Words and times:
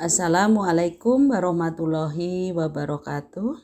Assalamualaikum 0.00 1.28
warahmatullahi 1.28 2.48
wabarakatuh. 2.56 3.60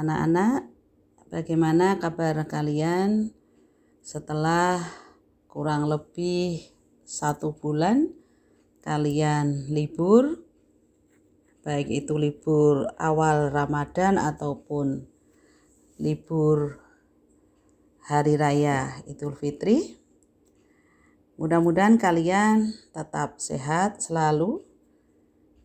Anak-anak, 0.00 0.72
bagaimana 1.28 2.00
kabar 2.00 2.40
kalian 2.48 3.36
setelah 4.00 4.80
kurang 5.52 5.84
lebih 5.84 6.64
satu 7.04 7.52
bulan 7.52 8.08
kalian 8.80 9.68
libur, 9.68 10.40
baik 11.60 11.92
itu 11.92 12.16
libur 12.16 12.88
awal 12.96 13.52
Ramadan 13.52 14.16
ataupun 14.16 15.12
libur 16.00 16.80
Hari 18.08 18.40
Raya 18.40 18.96
Idul 19.04 19.36
Fitri? 19.36 20.01
Mudah-mudahan 21.42 21.98
kalian 21.98 22.70
tetap 22.94 23.42
sehat 23.42 23.98
selalu 23.98 24.62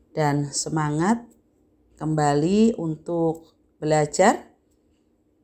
dan 0.09 0.49
semangat 0.49 1.22
kembali 2.02 2.73
untuk 2.81 3.54
belajar 3.77 4.58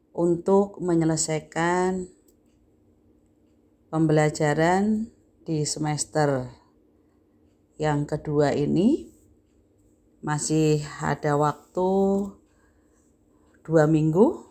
untuk 0.10 0.82
menyelesaikan 0.82 2.10
pembelajaran 3.94 5.06
di 5.46 5.70
semester 5.70 6.50
yang 7.78 8.10
kedua 8.10 8.58
ini. 8.58 9.14
Masih 10.26 10.82
ada 10.98 11.38
waktu 11.38 11.92
dua 13.62 13.86
minggu 13.86 14.42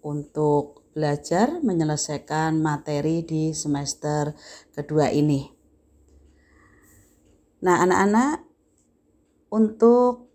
untuk 0.00 0.81
belajar 0.92 1.64
menyelesaikan 1.64 2.60
materi 2.60 3.24
di 3.24 3.56
semester 3.56 4.36
kedua 4.76 5.08
ini. 5.08 5.48
Nah, 7.64 7.80
anak-anak, 7.80 8.44
untuk 9.52 10.32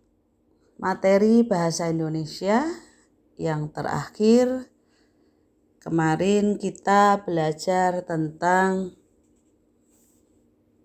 materi 0.82 1.42
bahasa 1.46 1.90
Indonesia 1.90 2.66
yang 3.38 3.70
terakhir, 3.74 4.70
kemarin 5.82 6.58
kita 6.58 7.22
belajar 7.26 8.06
tentang 8.06 8.98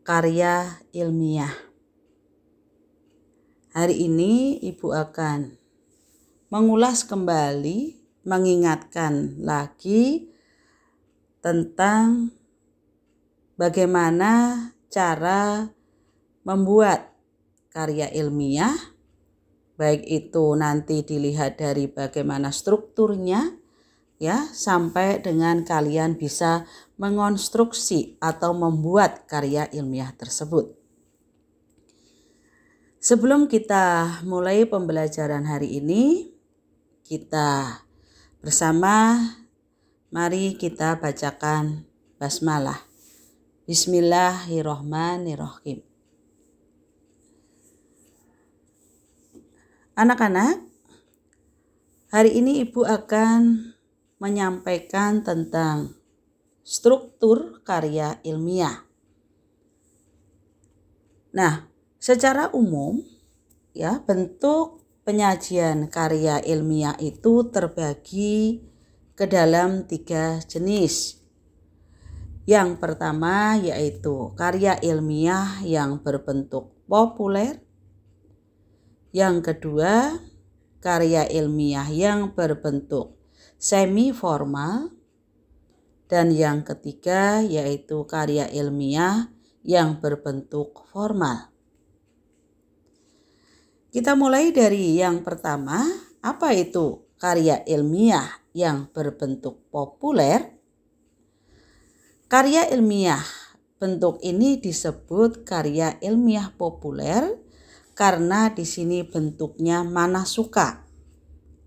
karya 0.03 0.83
ilmiah. 0.91 1.55
Hari 3.73 4.05
ini 4.05 4.61
Ibu 4.61 4.93
akan 4.93 5.57
mengulas 6.53 7.09
kembali 7.09 8.02
mengingatkan 8.23 9.43
lagi 9.43 10.31
tentang 11.43 12.31
bagaimana 13.59 14.31
cara 14.91 15.71
membuat 16.47 17.15
karya 17.73 18.11
ilmiah, 18.13 18.75
baik 19.79 20.05
itu 20.07 20.55
nanti 20.55 21.03
dilihat 21.03 21.59
dari 21.59 21.89
bagaimana 21.91 22.53
strukturnya, 22.55 23.59
ya, 24.23 24.47
sampai 24.53 25.19
dengan 25.19 25.67
kalian 25.67 26.15
bisa 26.15 26.69
mengonstruksi 27.01 28.21
atau 28.23 28.55
membuat 28.55 29.27
karya 29.27 29.67
ilmiah 29.75 30.15
tersebut. 30.15 30.79
Sebelum 33.03 33.51
kita 33.51 34.23
mulai 34.23 34.63
pembelajaran 34.63 35.43
hari 35.43 35.83
ini, 35.83 36.31
kita 37.03 37.83
Bersama 38.43 39.23
mari 40.11 40.59
kita 40.59 40.99
bacakan 40.99 41.87
basmalah. 42.19 42.83
Bismillahirrohmanirrohim. 43.71 45.87
Anak-anak, 49.95 50.59
hari 52.11 52.43
ini 52.43 52.67
Ibu 52.67 52.83
akan 52.83 53.71
menyampaikan 54.19 55.23
tentang 55.23 55.95
struktur 56.67 57.63
karya 57.63 58.19
ilmiah. 58.27 58.83
Nah, 61.31 61.71
secara 62.03 62.51
umum 62.51 63.07
ya 63.71 64.03
bentuk 64.03 64.82
penyajian 65.03 65.91
karya 65.91 66.39
ilmiah 66.39 66.95
itu 67.03 67.51
terbagi 67.51 68.63
ke 69.19 69.27
dalam 69.27 69.87
tiga 69.87 70.39
jenis. 70.47 71.19
Yang 72.43 72.83
pertama 72.83 73.55
yaitu 73.59 74.35
karya 74.35 74.79
ilmiah 74.83 75.63
yang 75.63 76.03
berbentuk 76.03 76.75
populer. 76.91 77.63
Yang 79.15 79.53
kedua, 79.53 80.19
karya 80.83 81.29
ilmiah 81.31 81.87
yang 81.87 82.35
berbentuk 82.35 83.15
semi 83.61 84.11
formal. 84.11 84.91
Dan 86.11 86.35
yang 86.35 86.67
ketiga 86.67 87.41
yaitu 87.41 88.05
karya 88.05 88.51
ilmiah 88.51 89.33
yang 89.63 90.03
berbentuk 90.03 90.83
formal. 90.91 91.52
Kita 93.93 94.17
mulai 94.17 94.57
dari 94.57 94.97
yang 94.97 95.21
pertama, 95.21 95.85
apa 96.25 96.57
itu 96.57 97.13
karya 97.21 97.61
ilmiah 97.69 98.25
yang 98.57 98.89
berbentuk 98.89 99.69
populer? 99.69 100.57
Karya 102.25 102.73
ilmiah 102.73 103.21
bentuk 103.77 104.17
ini 104.25 104.57
disebut 104.57 105.45
karya 105.45 106.01
ilmiah 106.01 106.57
populer 106.57 107.37
karena 107.93 108.49
di 108.49 108.65
sini 108.65 109.05
bentuknya 109.05 109.85
mana 109.85 110.25
suka. 110.25 110.89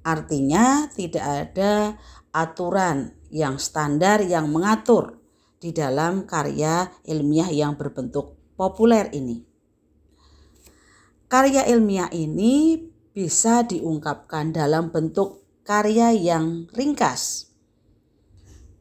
Artinya 0.01 0.89
tidak 0.97 1.25
ada 1.29 1.93
aturan 2.33 3.13
yang 3.29 3.61
standar 3.61 4.25
yang 4.25 4.49
mengatur 4.49 5.21
di 5.61 5.69
dalam 5.69 6.25
karya 6.25 6.89
ilmiah 7.05 7.53
yang 7.53 7.77
berbentuk 7.77 8.33
populer 8.57 9.13
ini. 9.13 9.44
Karya 11.25 11.65
ilmiah 11.65 12.13
ini 12.13 12.77
bisa 13.09 13.65
diungkapkan 13.65 14.53
dalam 14.53 14.93
bentuk 14.93 15.41
karya 15.65 16.13
yang 16.13 16.69
ringkas. 16.69 17.49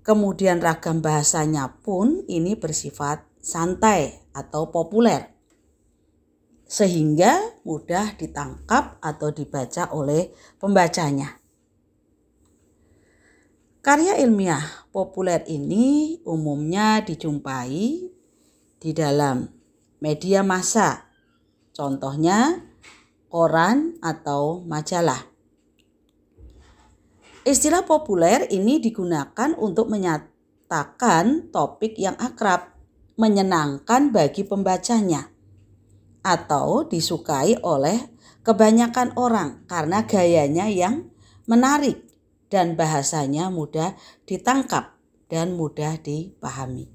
Kemudian 0.04 0.60
ragam 0.60 1.00
bahasanya 1.00 1.80
pun 1.80 2.20
ini 2.28 2.52
bersifat 2.52 3.24
santai 3.40 4.20
atau 4.36 4.68
populer. 4.68 5.32
Sehingga 6.68 7.64
mudah 7.64 8.12
ditangkap 8.20 9.00
atau 9.00 9.32
dibaca 9.32 9.88
oleh 9.96 10.28
pembacanya. 10.60 11.40
Karya 13.80 14.20
ilmiah 14.20 14.84
populer 14.92 15.48
ini 15.48 16.20
umumnya 16.28 17.00
dijumpai 17.00 18.12
di 18.76 18.90
dalam 18.92 19.48
media 20.04 20.44
massa 20.44 21.13
Contohnya 21.74 22.62
koran 23.26 23.98
atau 23.98 24.62
majalah. 24.62 25.26
Istilah 27.42 27.82
populer 27.82 28.46
ini 28.54 28.78
digunakan 28.78 29.52
untuk 29.58 29.90
menyatakan 29.90 31.50
topik 31.50 31.98
yang 31.98 32.14
akrab, 32.16 32.78
menyenangkan 33.18 34.14
bagi 34.14 34.46
pembacanya, 34.46 35.28
atau 36.22 36.86
disukai 36.86 37.58
oleh 37.60 38.00
kebanyakan 38.46 39.18
orang 39.18 39.66
karena 39.66 40.06
gayanya 40.06 40.70
yang 40.70 41.10
menarik 41.50 42.06
dan 42.48 42.78
bahasanya 42.78 43.50
mudah 43.50 43.98
ditangkap 44.30 44.94
dan 45.26 45.58
mudah 45.58 45.98
dipahami. 45.98 46.93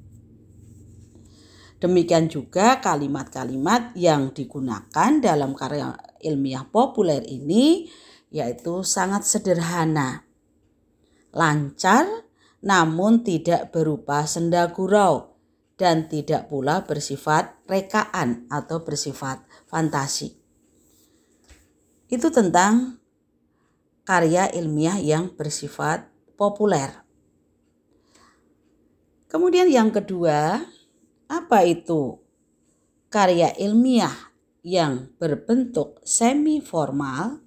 Demikian 1.79 2.27
juga 2.27 2.83
kalimat-kalimat 2.83 3.95
yang 3.95 4.35
digunakan 4.35 5.11
dalam 5.23 5.55
karya 5.55 5.95
ilmiah 6.19 6.67
populer 6.67 7.23
ini 7.23 7.87
yaitu 8.29 8.85
sangat 8.85 9.25
sederhana, 9.25 10.27
lancar 11.33 12.05
namun 12.59 13.23
tidak 13.23 13.71
berupa 13.71 14.27
senda 14.27 14.69
gurau 14.69 15.39
dan 15.79 16.11
tidak 16.11 16.51
pula 16.51 16.83
bersifat 16.83 17.55
rekaan 17.65 18.45
atau 18.51 18.83
bersifat 18.83 19.39
fantasi. 19.71 20.35
Itu 22.11 22.27
tentang 22.29 22.99
karya 24.03 24.51
ilmiah 24.51 24.99
yang 24.99 25.31
bersifat 25.31 26.11
populer. 26.35 26.91
Kemudian 29.29 29.69
yang 29.69 29.93
kedua, 29.93 30.65
apa 31.29 31.61
itu 31.63 32.17
karya 33.13 33.53
ilmiah 33.61 34.33
yang 34.65 35.13
berbentuk 35.21 36.01
semi 36.01 36.57
formal? 36.59 37.39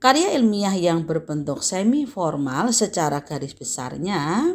Karya 0.00 0.32
ilmiah 0.32 0.72
yang 0.80 1.04
berbentuk 1.04 1.60
semi 1.60 2.08
formal 2.08 2.72
secara 2.72 3.20
garis 3.20 3.52
besarnya 3.52 4.48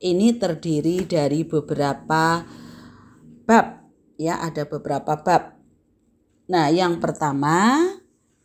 ini 0.00 0.40
terdiri 0.40 1.04
dari 1.04 1.44
beberapa 1.44 2.40
bab 3.44 3.66
ya 4.16 4.40
ada 4.40 4.64
beberapa 4.64 5.20
bab. 5.20 5.60
Nah, 6.48 6.72
yang 6.72 6.96
pertama 6.96 7.84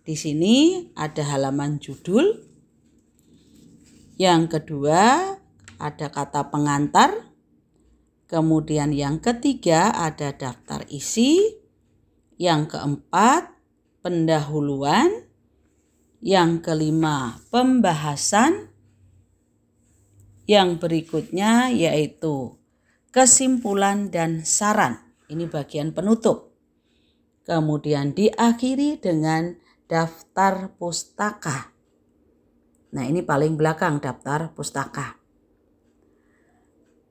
di 0.03 0.15
sini 0.19 0.89
ada 0.91 1.23
halaman 1.23 1.79
judul. 1.79 2.51
Yang 4.19 4.59
kedua 4.59 5.39
ada 5.79 6.07
kata 6.11 6.51
pengantar. 6.51 7.30
Kemudian 8.31 8.95
yang 8.95 9.19
ketiga 9.19 9.91
ada 9.91 10.31
daftar 10.31 10.87
isi. 10.87 11.59
Yang 12.39 12.79
keempat 12.79 13.51
pendahuluan. 13.99 15.27
Yang 16.23 16.63
kelima 16.63 17.43
pembahasan. 17.51 18.71
Yang 20.47 20.79
berikutnya 20.79 21.75
yaitu 21.75 22.55
kesimpulan 23.11 24.07
dan 24.07 24.47
saran. 24.47 25.03
Ini 25.27 25.51
bagian 25.51 25.91
penutup. 25.91 26.55
Kemudian 27.43 28.15
diakhiri 28.15 28.95
dengan 29.03 29.59
daftar 29.91 30.71
pustaka. 30.79 31.75
Nah, 32.95 33.03
ini 33.03 33.23
paling 33.23 33.59
belakang 33.59 33.99
daftar 33.99 34.55
pustaka. 34.55 35.20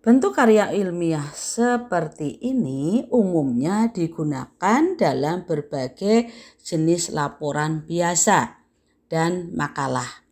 Bentuk 0.01 0.33
karya 0.33 0.73
ilmiah 0.73 1.29
seperti 1.37 2.41
ini 2.41 3.05
umumnya 3.13 3.93
digunakan 3.93 4.97
dalam 4.97 5.45
berbagai 5.45 6.33
jenis 6.57 7.13
laporan 7.13 7.85
biasa 7.85 8.65
dan 9.13 9.53
makalah. 9.53 10.25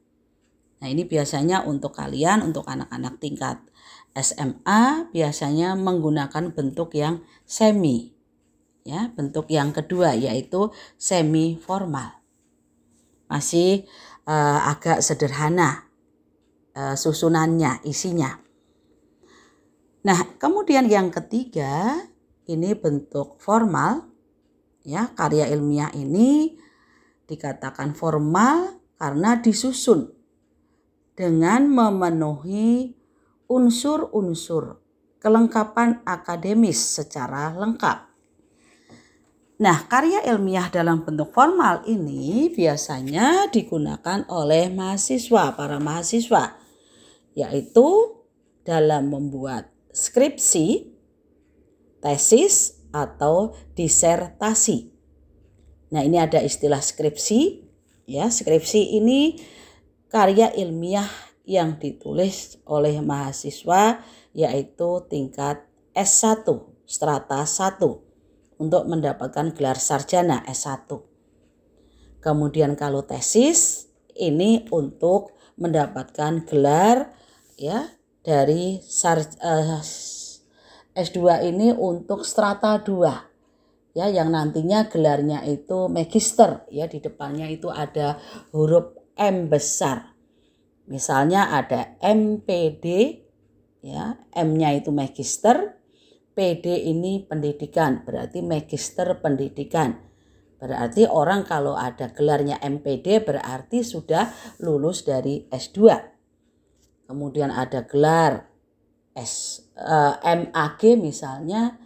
Nah, 0.80 0.88
ini 0.88 1.04
biasanya 1.04 1.68
untuk 1.68 1.92
kalian, 2.00 2.48
untuk 2.48 2.64
anak-anak 2.64 3.20
tingkat 3.20 3.60
SMA 4.16 5.12
biasanya 5.12 5.76
menggunakan 5.76 6.48
bentuk 6.56 6.96
yang 6.96 7.20
semi. 7.44 8.16
Ya, 8.88 9.12
bentuk 9.12 9.52
yang 9.52 9.76
kedua 9.76 10.16
yaitu 10.16 10.72
semi 10.96 11.60
formal. 11.60 12.24
Masih 13.28 13.84
uh, 14.24 14.64
agak 14.72 15.04
sederhana 15.04 15.92
uh, 16.72 16.96
susunannya, 16.96 17.84
isinya. 17.84 18.47
Nah, 20.06 20.38
kemudian 20.38 20.86
yang 20.86 21.10
ketiga, 21.10 22.06
ini 22.46 22.74
bentuk 22.78 23.38
formal. 23.42 24.06
Ya, 24.86 25.10
karya 25.12 25.50
ilmiah 25.50 25.90
ini 25.92 26.56
dikatakan 27.28 27.92
formal 27.92 28.80
karena 28.96 29.36
disusun 29.42 30.16
dengan 31.12 31.68
memenuhi 31.68 32.96
unsur-unsur 33.50 34.80
kelengkapan 35.18 36.00
akademis 36.06 36.78
secara 36.78 37.52
lengkap. 37.58 38.08
Nah, 39.58 39.90
karya 39.90 40.22
ilmiah 40.30 40.70
dalam 40.70 41.02
bentuk 41.02 41.34
formal 41.34 41.82
ini 41.90 42.46
biasanya 42.54 43.50
digunakan 43.50 44.22
oleh 44.30 44.70
mahasiswa, 44.70 45.58
para 45.58 45.82
mahasiswa, 45.82 46.54
yaitu 47.34 48.14
dalam 48.62 49.10
membuat 49.10 49.74
skripsi, 49.98 50.94
tesis, 51.98 52.78
atau 52.94 53.52
disertasi. 53.74 54.94
Nah, 55.90 56.06
ini 56.06 56.22
ada 56.22 56.40
istilah 56.40 56.80
skripsi. 56.80 57.66
Ya, 58.08 58.32
skripsi 58.32 58.96
ini 58.96 59.36
karya 60.08 60.48
ilmiah 60.56 61.08
yang 61.44 61.76
ditulis 61.76 62.60
oleh 62.64 63.00
mahasiswa 63.04 64.00
yaitu 64.32 65.04
tingkat 65.08 65.64
S1, 65.92 66.44
strata 66.88 67.44
1 67.44 67.80
untuk 68.60 68.84
mendapatkan 68.88 69.52
gelar 69.52 69.76
sarjana 69.76 70.44
S1. 70.48 70.88
Kemudian 72.24 72.76
kalau 72.76 73.04
tesis 73.04 73.88
ini 74.16 74.64
untuk 74.72 75.36
mendapatkan 75.58 76.44
gelar 76.48 77.12
ya 77.58 77.97
dari 78.22 78.82
sar, 78.82 79.22
uh, 79.22 79.78
eh, 79.78 79.82
S2 80.98 81.46
ini 81.46 81.70
untuk 81.70 82.26
strata 82.26 82.80
2 82.82 83.28
ya 83.98 84.06
yang 84.06 84.30
nantinya 84.30 84.86
gelarnya 84.86 85.42
itu 85.42 85.90
magister 85.90 86.62
ya 86.70 86.86
di 86.86 87.02
depannya 87.02 87.50
itu 87.50 87.66
ada 87.66 88.18
huruf 88.54 88.94
M 89.18 89.50
besar. 89.50 90.14
Misalnya 90.86 91.50
ada 91.52 91.98
MPD 92.00 92.86
ya, 93.82 94.16
M-nya 94.32 94.78
itu 94.78 94.94
magister, 94.94 95.76
PD 96.32 96.88
ini 96.88 97.26
pendidikan, 97.26 98.06
berarti 98.06 98.40
magister 98.40 99.18
pendidikan. 99.18 99.98
Berarti 100.58 101.06
orang 101.06 101.46
kalau 101.46 101.74
ada 101.74 102.10
gelarnya 102.14 102.58
MPD 102.62 103.22
berarti 103.26 103.82
sudah 103.82 104.30
lulus 104.62 105.06
dari 105.06 105.46
S2 105.50 106.17
kemudian 107.08 107.48
ada 107.48 107.88
gelar 107.88 108.44
S 109.16 109.64
eh, 109.74 110.14
MAG 110.22 110.84
misalnya 111.00 111.80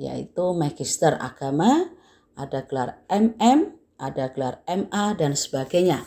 yaitu 0.00 0.56
Magister 0.56 1.20
Agama, 1.20 1.92
ada 2.32 2.64
gelar 2.64 3.04
MM, 3.12 3.76
ada 4.00 4.32
gelar 4.32 4.64
MA 4.64 5.12
dan 5.12 5.36
sebagainya. 5.36 6.00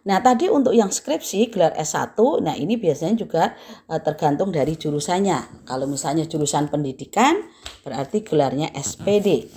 Nah, 0.00 0.22
tadi 0.22 0.48
untuk 0.48 0.72
yang 0.72 0.88
skripsi 0.88 1.52
gelar 1.52 1.76
S1, 1.76 2.16
nah 2.40 2.54
ini 2.54 2.78
biasanya 2.78 3.18
juga 3.18 3.58
eh, 3.90 3.98
tergantung 3.98 4.54
dari 4.54 4.78
jurusannya. 4.78 5.66
Kalau 5.66 5.90
misalnya 5.90 6.24
jurusan 6.30 6.70
pendidikan 6.70 7.50
berarti 7.82 8.22
gelarnya 8.22 8.70
SPD, 8.78 9.50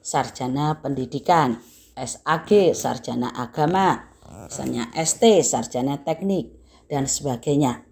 Sarjana 0.00 0.80
Pendidikan, 0.80 1.60
SAG, 1.92 2.72
Sarjana 2.72 3.28
Agama, 3.36 4.08
misalnya 4.48 4.88
ST, 4.96 5.22
Sarjana 5.44 6.00
Teknik, 6.00 6.55
dan 6.86 7.06
sebagainya. 7.06 7.86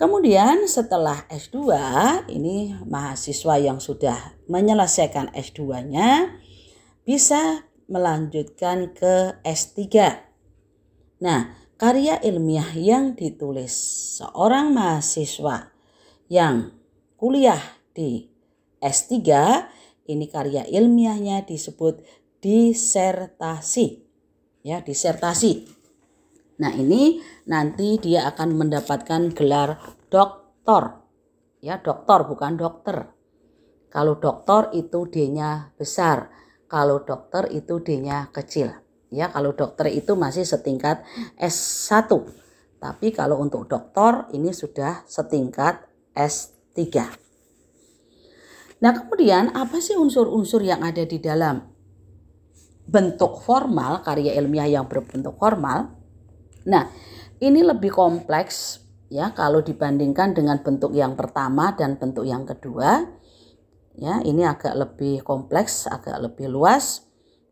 Kemudian 0.00 0.64
setelah 0.64 1.28
S2, 1.28 1.60
ini 2.32 2.72
mahasiswa 2.88 3.60
yang 3.60 3.84
sudah 3.84 4.16
menyelesaikan 4.48 5.28
S2-nya 5.36 6.40
bisa 7.04 7.68
melanjutkan 7.84 8.96
ke 8.96 9.36
S3. 9.44 9.84
Nah, 11.20 11.52
karya 11.76 12.16
ilmiah 12.24 12.72
yang 12.72 13.12
ditulis 13.12 13.76
seorang 14.16 14.72
mahasiswa 14.72 15.68
yang 16.32 16.72
kuliah 17.20 17.60
di 17.92 18.24
S3, 18.80 19.20
ini 20.08 20.24
karya 20.32 20.64
ilmiahnya 20.64 21.44
disebut 21.44 22.00
disertasi. 22.40 24.08
Ya, 24.64 24.80
disertasi. 24.80 25.79
Nah, 26.60 26.76
ini 26.76 27.24
nanti 27.48 27.96
dia 27.96 28.28
akan 28.28 28.52
mendapatkan 28.52 29.32
gelar 29.32 29.80
doktor. 30.12 31.08
Ya, 31.64 31.80
doktor 31.80 32.28
bukan 32.28 32.60
dokter. 32.60 33.08
Kalau 33.88 34.20
doktor 34.20 34.68
itu 34.76 35.08
D-nya 35.08 35.72
besar, 35.80 36.28
kalau 36.68 37.00
dokter 37.00 37.48
itu 37.48 37.80
D-nya 37.80 38.28
kecil. 38.30 38.76
Ya, 39.08 39.32
kalau 39.32 39.56
dokter 39.56 39.88
itu 39.88 40.14
masih 40.14 40.44
setingkat 40.44 41.02
S1. 41.40 42.12
Tapi 42.76 43.12
kalau 43.12 43.40
untuk 43.40 43.66
doktor 43.66 44.28
ini 44.30 44.52
sudah 44.52 45.02
setingkat 45.08 45.80
S3. 46.12 47.08
Nah, 48.80 48.92
kemudian 48.96 49.52
apa 49.52 49.80
sih 49.80 49.96
unsur-unsur 49.96 50.64
yang 50.64 50.80
ada 50.80 51.04
di 51.04 51.20
dalam 51.20 51.60
bentuk 52.88 53.44
formal, 53.44 54.00
karya 54.00 54.36
ilmiah 54.40 54.80
yang 54.80 54.88
berbentuk 54.88 55.36
formal? 55.36 55.99
Nah, 56.70 56.86
ini 57.42 57.66
lebih 57.66 57.90
kompleks 57.90 58.78
ya 59.10 59.34
kalau 59.34 59.58
dibandingkan 59.60 60.38
dengan 60.38 60.62
bentuk 60.62 60.94
yang 60.94 61.18
pertama 61.18 61.74
dan 61.74 61.98
bentuk 61.98 62.22
yang 62.24 62.46
kedua. 62.46 63.18
Ya, 63.98 64.22
ini 64.22 64.46
agak 64.46 64.78
lebih 64.78 65.26
kompleks, 65.26 65.90
agak 65.90 66.22
lebih 66.22 66.48
luas 66.48 67.10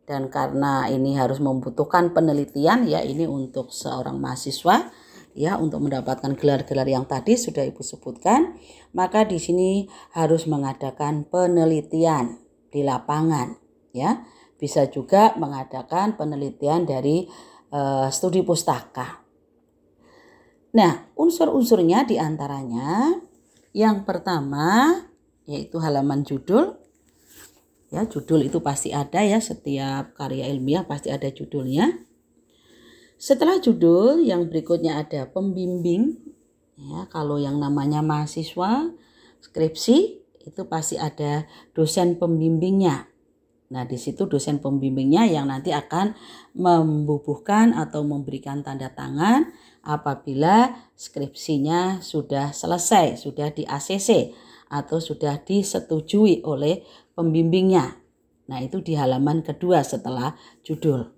dan 0.08 0.32
karena 0.32 0.88
ini 0.88 1.20
harus 1.20 1.36
membutuhkan 1.42 2.16
penelitian 2.16 2.88
ya 2.88 3.04
ini 3.04 3.28
untuk 3.28 3.68
seorang 3.68 4.16
mahasiswa 4.16 4.88
ya 5.36 5.60
untuk 5.60 5.84
mendapatkan 5.84 6.32
gelar-gelar 6.34 6.88
yang 6.88 7.04
tadi 7.04 7.36
sudah 7.38 7.62
Ibu 7.62 7.84
sebutkan, 7.84 8.58
maka 8.96 9.22
di 9.28 9.36
sini 9.38 9.86
harus 10.16 10.48
mengadakan 10.50 11.28
penelitian 11.28 12.42
di 12.72 12.82
lapangan 12.82 13.54
ya. 13.92 14.24
Bisa 14.58 14.90
juga 14.90 15.38
mengadakan 15.38 16.18
penelitian 16.18 16.82
dari 16.82 17.30
uh, 17.72 18.08
studi 18.12 18.44
pustaka. 18.44 19.24
Nah, 20.76 21.08
unsur-unsurnya 21.16 22.04
di 22.04 22.20
antaranya 22.20 23.16
yang 23.72 24.04
pertama 24.04 25.00
yaitu 25.48 25.80
halaman 25.80 26.22
judul. 26.28 26.76
Ya, 27.88 28.04
judul 28.04 28.44
itu 28.44 28.60
pasti 28.60 28.92
ada 28.92 29.24
ya, 29.24 29.40
setiap 29.40 30.12
karya 30.12 30.52
ilmiah 30.52 30.84
pasti 30.84 31.08
ada 31.08 31.32
judulnya. 31.32 32.04
Setelah 33.16 33.56
judul, 33.58 34.20
yang 34.20 34.52
berikutnya 34.52 35.00
ada 35.00 35.24
pembimbing. 35.24 36.20
Ya, 36.76 37.08
kalau 37.08 37.40
yang 37.40 37.56
namanya 37.56 38.04
mahasiswa 38.04 38.92
skripsi 39.40 40.20
itu 40.44 40.62
pasti 40.68 41.00
ada 41.00 41.48
dosen 41.72 42.20
pembimbingnya. 42.20 43.08
Nah, 43.68 43.84
di 43.84 44.00
situ 44.00 44.24
dosen 44.24 44.64
pembimbingnya 44.64 45.28
yang 45.28 45.52
nanti 45.52 45.76
akan 45.76 46.16
membubuhkan 46.56 47.76
atau 47.76 48.00
memberikan 48.00 48.64
tanda 48.64 48.88
tangan 48.88 49.52
apabila 49.84 50.72
skripsinya 50.96 52.00
sudah 52.00 52.56
selesai, 52.56 53.20
sudah 53.20 53.52
di 53.52 53.68
ACC 53.68 54.32
atau 54.72 55.00
sudah 55.00 55.36
disetujui 55.44 56.40
oleh 56.48 56.80
pembimbingnya. 57.12 58.00
Nah, 58.48 58.58
itu 58.64 58.80
di 58.80 58.96
halaman 58.96 59.44
kedua 59.44 59.84
setelah 59.84 60.32
judul. 60.64 61.12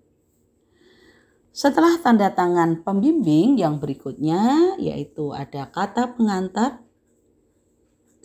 Setelah 1.55 1.99
tanda 2.03 2.35
tangan 2.35 2.83
pembimbing 2.83 3.59
yang 3.59 3.79
berikutnya 3.79 4.75
yaitu 4.83 5.31
ada 5.31 5.71
kata 5.71 6.19
pengantar, 6.19 6.83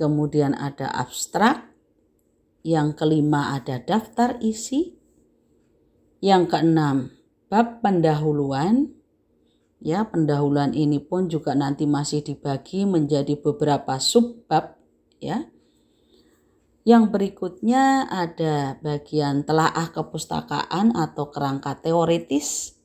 kemudian 0.01 0.57
ada 0.57 0.89
abstrak, 0.89 1.74
yang 2.65 2.97
kelima 2.97 3.53
ada 3.53 3.77
daftar 3.77 4.41
isi, 4.41 4.97
yang 6.17 6.49
keenam 6.49 7.13
bab 7.45 7.85
pendahuluan. 7.85 8.97
Ya, 9.85 10.01
pendahuluan 10.09 10.73
ini 10.73 10.97
pun 10.97 11.29
juga 11.29 11.53
nanti 11.53 11.85
masih 11.85 12.25
dibagi 12.25 12.89
menjadi 12.89 13.37
beberapa 13.37 14.01
subbab 14.01 14.81
ya. 15.21 15.45
Yang 16.81 17.13
berikutnya 17.13 18.09
ada 18.09 18.81
bagian 18.81 19.45
telaah 19.45 19.93
kepustakaan 19.93 20.97
atau 20.97 21.29
kerangka 21.29 21.77
teoritis 21.77 22.75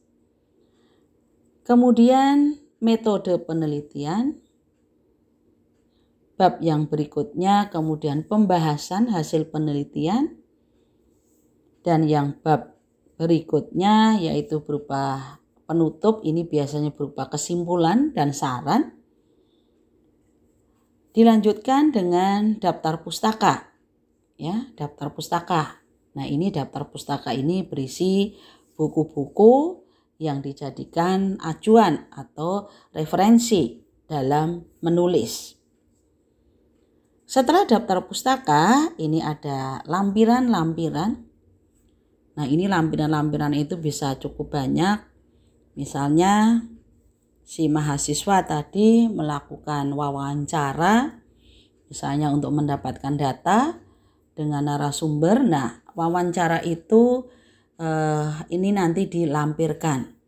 Kemudian 1.71 2.59
metode 2.83 3.39
penelitian. 3.47 4.43
Bab 6.41 6.65
yang 6.65 6.89
berikutnya 6.89 7.69
kemudian 7.69 8.25
pembahasan 8.25 9.13
hasil 9.13 9.53
penelitian. 9.53 10.41
Dan 11.85 12.09
yang 12.09 12.41
bab 12.41 12.81
berikutnya 13.21 14.17
yaitu 14.17 14.65
berupa 14.65 15.37
penutup 15.69 16.25
ini 16.25 16.49
biasanya 16.49 16.97
berupa 16.97 17.29
kesimpulan 17.29 18.17
dan 18.17 18.33
saran. 18.33 18.97
Dilanjutkan 21.13 21.93
dengan 21.93 22.57
daftar 22.57 23.05
pustaka. 23.05 23.77
Ya, 24.41 24.73
daftar 24.81 25.13
pustaka. 25.13 25.85
Nah, 26.17 26.25
ini 26.25 26.49
daftar 26.49 26.89
pustaka 26.89 27.37
ini 27.37 27.69
berisi 27.69 28.33
buku-buku 28.81 29.85
yang 30.17 30.41
dijadikan 30.41 31.37
acuan 31.45 32.09
atau 32.09 32.73
referensi 32.97 33.85
dalam 34.09 34.65
menulis. 34.81 35.60
Setelah 37.31 37.63
daftar 37.63 38.03
pustaka, 38.11 38.91
ini 38.99 39.23
ada 39.23 39.87
lampiran-lampiran. 39.87 41.15
Nah, 42.35 42.47
ini 42.51 42.67
lampiran-lampiran 42.67 43.55
itu 43.55 43.79
bisa 43.79 44.19
cukup 44.19 44.59
banyak. 44.59 44.99
Misalnya, 45.79 46.67
si 47.47 47.71
mahasiswa 47.71 48.43
tadi 48.43 49.07
melakukan 49.07 49.95
wawancara, 49.95 51.23
misalnya 51.87 52.35
untuk 52.35 52.51
mendapatkan 52.51 53.15
data 53.15 53.79
dengan 54.35 54.67
narasumber. 54.67 55.47
Nah, 55.47 55.87
wawancara 55.95 56.67
itu 56.67 57.31
uh, 57.79 58.43
ini 58.51 58.75
nanti 58.75 59.07
dilampirkan 59.07 60.19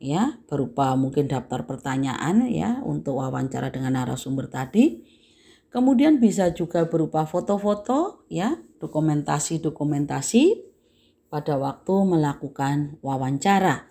ya 0.00 0.40
berupa 0.48 0.96
mungkin 0.96 1.28
daftar 1.28 1.68
pertanyaan 1.68 2.48
ya 2.48 2.80
untuk 2.80 3.20
wawancara 3.20 3.68
dengan 3.68 4.00
narasumber 4.00 4.48
tadi. 4.48 5.19
Kemudian 5.70 6.18
bisa 6.18 6.50
juga 6.50 6.82
berupa 6.90 7.22
foto-foto 7.30 8.26
ya, 8.26 8.58
dokumentasi-dokumentasi 8.82 10.66
pada 11.30 11.54
waktu 11.54 11.94
melakukan 12.10 12.98
wawancara. 13.06 13.86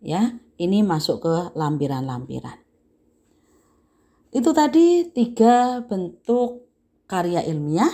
Ya, 0.00 0.38
ini 0.56 0.86
masuk 0.86 1.26
ke 1.26 1.36
lampiran-lampiran. 1.58 2.62
Itu 4.30 4.54
tadi 4.54 5.10
tiga 5.10 5.82
bentuk 5.82 6.70
karya 7.10 7.42
ilmiah 7.42 7.90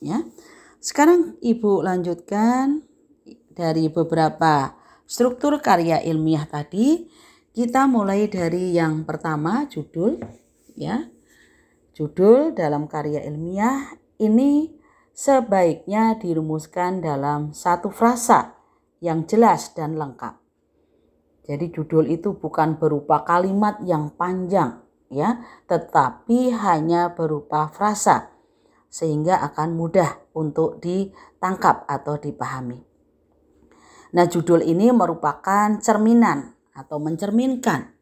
ya. 0.00 0.24
Sekarang 0.80 1.36
Ibu 1.44 1.84
lanjutkan 1.84 2.80
dari 3.52 3.92
beberapa 3.92 4.72
struktur 5.04 5.60
karya 5.60 6.00
ilmiah 6.00 6.48
tadi, 6.48 7.04
kita 7.52 7.84
mulai 7.84 8.32
dari 8.32 8.72
yang 8.72 9.04
pertama 9.04 9.68
judul 9.68 10.16
ya. 10.72 11.04
Judul 11.90 12.54
dalam 12.54 12.86
karya 12.86 13.26
ilmiah 13.26 13.98
ini 14.22 14.70
sebaiknya 15.10 16.16
dirumuskan 16.16 17.02
dalam 17.02 17.50
satu 17.50 17.90
frasa 17.90 18.54
yang 19.02 19.26
jelas 19.26 19.74
dan 19.74 19.98
lengkap. 19.98 20.38
Jadi 21.50 21.66
judul 21.74 22.06
itu 22.14 22.38
bukan 22.38 22.78
berupa 22.78 23.26
kalimat 23.26 23.82
yang 23.82 24.14
panjang 24.14 24.86
ya, 25.10 25.42
tetapi 25.66 26.54
hanya 26.54 27.10
berupa 27.10 27.66
frasa 27.74 28.30
sehingga 28.86 29.42
akan 29.50 29.74
mudah 29.74 30.30
untuk 30.34 30.78
ditangkap 30.78 31.90
atau 31.90 32.18
dipahami. 32.18 32.78
Nah, 34.10 34.26
judul 34.26 34.66
ini 34.66 34.90
merupakan 34.90 35.78
cerminan 35.78 36.54
atau 36.74 36.98
mencerminkan 36.98 37.94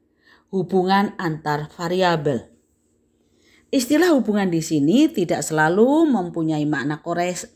hubungan 0.48 1.12
antar 1.20 1.68
variabel. 1.72 2.57
Istilah 3.68 4.16
hubungan 4.16 4.48
di 4.48 4.64
sini 4.64 5.12
tidak 5.12 5.44
selalu 5.44 6.08
mempunyai 6.08 6.64
makna 6.64 7.04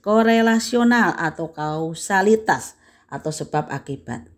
korelasional 0.04 1.16
atau 1.16 1.57
kausalitas 1.57 2.76
atau 3.09 3.33
sebab 3.33 3.73
akibat. 3.73 4.28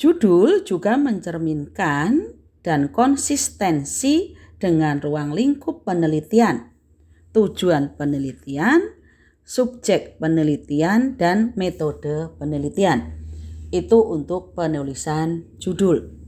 Judul 0.00 0.64
juga 0.64 0.96
mencerminkan 0.96 2.40
dan 2.64 2.88
konsistensi 2.88 4.32
dengan 4.56 4.96
ruang 5.04 5.36
lingkup 5.36 5.84
penelitian, 5.84 6.72
tujuan 7.36 7.92
penelitian, 8.00 8.80
subjek 9.44 10.16
penelitian 10.16 11.20
dan 11.20 11.52
metode 11.52 12.32
penelitian. 12.40 13.20
Itu 13.68 14.00
untuk 14.08 14.56
penulisan 14.56 15.44
judul. 15.60 16.23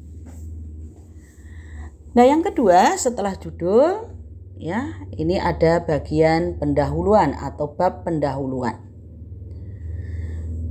Nah, 2.16 2.24
yang 2.24 2.40
kedua 2.40 2.96
setelah 2.96 3.36
judul 3.36 4.08
ya, 4.56 5.04
ini 5.20 5.36
ada 5.36 5.84
bagian 5.84 6.56
pendahuluan 6.56 7.36
atau 7.36 7.76
bab 7.76 8.08
pendahuluan. 8.08 8.80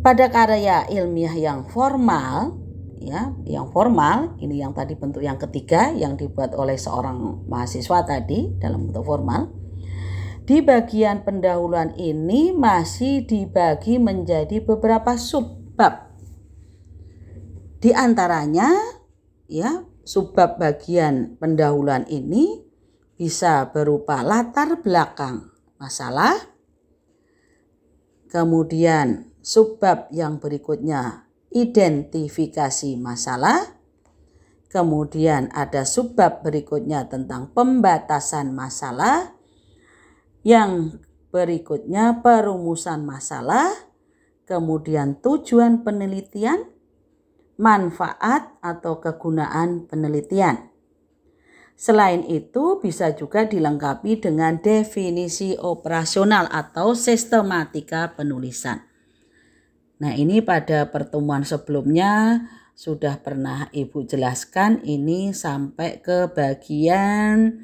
Pada 0.01 0.25
karya 0.33 0.89
ilmiah 0.89 1.37
yang 1.37 1.69
formal, 1.69 2.57
ya, 2.97 3.29
yang 3.45 3.69
formal, 3.69 4.33
ini 4.41 4.57
yang 4.57 4.73
tadi 4.73 4.97
bentuk 4.97 5.21
yang 5.21 5.37
ketiga 5.37 5.93
yang 5.93 6.17
dibuat 6.17 6.57
oleh 6.57 6.81
seorang 6.81 7.45
mahasiswa 7.45 8.01
tadi 8.01 8.57
dalam 8.57 8.89
bentuk 8.89 9.05
formal 9.05 9.53
di 10.49 10.61
bagian 10.61 11.25
pendahuluan 11.25 11.93
ini 11.97 12.53
masih 12.53 13.25
dibagi 13.25 14.01
menjadi 14.01 14.61
beberapa 14.65 15.13
subbab. 15.17 16.09
Di 17.81 17.93
antaranya 17.93 18.69
ya, 19.45 19.85
subbab 20.05 20.61
bagian 20.61 21.35
pendahuluan 21.41 22.05
ini 22.07 22.61
bisa 23.17 23.73
berupa 23.73 24.21
latar 24.21 24.79
belakang 24.85 25.49
masalah. 25.81 26.37
Kemudian 28.29 29.33
subbab 29.41 30.11
yang 30.13 30.37
berikutnya 30.37 31.25
identifikasi 31.49 32.99
masalah. 32.99 33.79
Kemudian 34.69 35.47
ada 35.55 35.87
subbab 35.87 36.43
berikutnya 36.43 37.07
tentang 37.07 37.55
pembatasan 37.55 38.51
masalah 38.51 39.31
yang 40.43 40.99
berikutnya 41.31 42.19
perumusan 42.19 43.07
masalah, 43.07 43.71
kemudian 44.43 45.15
tujuan 45.23 45.87
penelitian, 45.87 46.74
manfaat 47.55 48.55
atau 48.59 48.99
kegunaan 48.99 49.87
penelitian. 49.87 50.71
Selain 51.75 52.23
itu 52.23 52.79
bisa 52.79 53.11
juga 53.11 53.43
dilengkapi 53.43 54.23
dengan 54.23 54.63
definisi 54.63 55.59
operasional 55.59 56.47
atau 56.47 56.95
sistematika 56.95 58.15
penulisan. 58.15 58.79
Nah, 59.99 60.15
ini 60.15 60.39
pada 60.39 60.87
pertemuan 60.87 61.43
sebelumnya 61.43 62.43
sudah 62.75 63.19
pernah 63.23 63.71
Ibu 63.71 64.07
jelaskan 64.07 64.83
ini 64.83 65.31
sampai 65.31 66.03
ke 66.03 66.31
bagian 66.31 67.63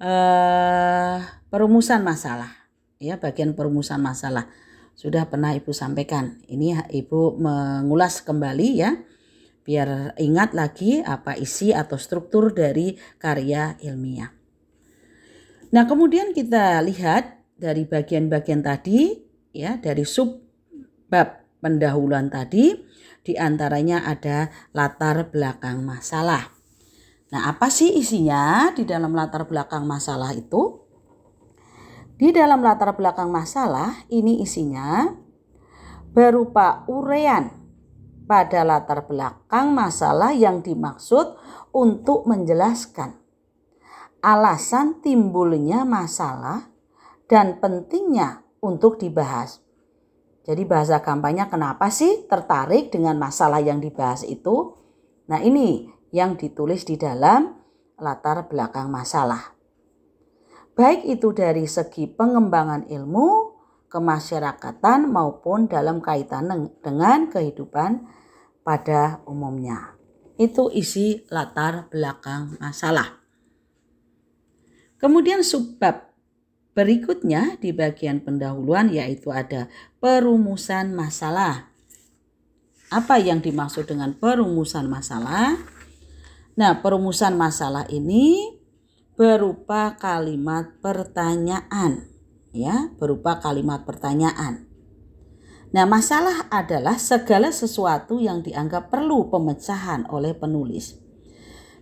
eh 0.00 1.20
perumusan 1.52 2.00
masalah 2.00 2.48
ya 2.96 3.20
bagian 3.20 3.52
perumusan 3.52 4.00
masalah 4.00 4.48
sudah 4.96 5.28
pernah 5.28 5.52
ibu 5.52 5.76
sampaikan 5.76 6.40
ini 6.48 6.72
ibu 6.88 7.36
mengulas 7.36 8.24
kembali 8.24 8.68
ya 8.80 8.96
biar 9.70 10.18
ingat 10.18 10.50
lagi 10.58 10.98
apa 10.98 11.38
isi 11.38 11.70
atau 11.70 11.94
struktur 11.94 12.50
dari 12.50 12.98
karya 13.22 13.78
ilmiah 13.78 14.40
Nah, 15.70 15.86
kemudian 15.86 16.34
kita 16.34 16.82
lihat 16.82 17.46
dari 17.54 17.86
bagian-bagian 17.86 18.66
tadi 18.66 19.14
ya, 19.54 19.78
dari 19.78 20.02
sub 20.02 20.42
bab 21.06 21.46
pendahuluan 21.62 22.26
tadi 22.26 22.74
di 23.22 23.38
antaranya 23.38 24.02
ada 24.02 24.50
latar 24.74 25.30
belakang 25.30 25.86
masalah. 25.86 26.50
Nah, 27.30 27.46
apa 27.46 27.70
sih 27.70 27.94
isinya 27.94 28.74
di 28.74 28.82
dalam 28.82 29.14
latar 29.14 29.46
belakang 29.46 29.86
masalah 29.86 30.34
itu? 30.34 30.82
Di 32.18 32.34
dalam 32.34 32.66
latar 32.66 32.98
belakang 32.98 33.30
masalah 33.30 33.94
ini 34.10 34.42
isinya 34.42 35.06
berupa 36.10 36.82
urean 36.90 37.59
pada 38.30 38.62
latar 38.62 39.10
belakang 39.10 39.74
masalah 39.74 40.30
yang 40.30 40.62
dimaksud 40.62 41.34
untuk 41.74 42.30
menjelaskan 42.30 43.18
alasan 44.22 45.00
timbulnya 45.02 45.82
masalah 45.82 46.70
dan 47.26 47.58
pentingnya 47.58 48.46
untuk 48.62 49.02
dibahas. 49.02 49.58
Jadi 50.44 50.62
bahasa 50.62 51.00
kampanye 51.02 51.48
kenapa 51.50 51.90
sih 51.90 52.28
tertarik 52.30 52.94
dengan 52.94 53.18
masalah 53.18 53.58
yang 53.58 53.82
dibahas 53.82 54.22
itu? 54.22 54.76
Nah 55.26 55.42
ini 55.42 55.88
yang 56.14 56.36
ditulis 56.36 56.84
di 56.84 57.00
dalam 57.00 57.54
latar 57.98 58.46
belakang 58.46 58.88
masalah. 58.92 59.56
Baik 60.78 61.04
itu 61.04 61.34
dari 61.36 61.68
segi 61.68 62.08
pengembangan 62.08 62.88
ilmu, 62.88 63.28
kemasyarakatan 63.92 65.12
maupun 65.12 65.68
dalam 65.68 66.00
kaitan 66.00 66.72
dengan 66.80 67.28
kehidupan 67.28 68.19
pada 68.62 69.24
umumnya. 69.26 69.96
Itu 70.40 70.72
isi 70.72 71.26
latar 71.28 71.90
belakang 71.92 72.56
masalah. 72.62 73.20
Kemudian 75.00 75.44
subbab 75.44 76.12
berikutnya 76.72 77.58
di 77.58 77.74
bagian 77.74 78.24
pendahuluan 78.24 78.88
yaitu 78.88 79.32
ada 79.34 79.68
perumusan 79.98 80.96
masalah. 80.96 81.72
Apa 82.90 83.20
yang 83.20 83.44
dimaksud 83.44 83.86
dengan 83.86 84.16
perumusan 84.16 84.88
masalah? 84.90 85.60
Nah, 86.58 86.82
perumusan 86.82 87.38
masalah 87.38 87.86
ini 87.88 88.56
berupa 89.14 89.94
kalimat 90.00 90.80
pertanyaan 90.82 92.10
ya, 92.54 92.90
berupa 92.98 93.38
kalimat 93.38 93.86
pertanyaan. 93.86 94.69
Nah, 95.70 95.86
masalah 95.86 96.50
adalah 96.50 96.98
segala 96.98 97.54
sesuatu 97.54 98.18
yang 98.18 98.42
dianggap 98.42 98.90
perlu 98.90 99.30
pemecahan 99.30 100.06
oleh 100.10 100.34
penulis 100.34 101.00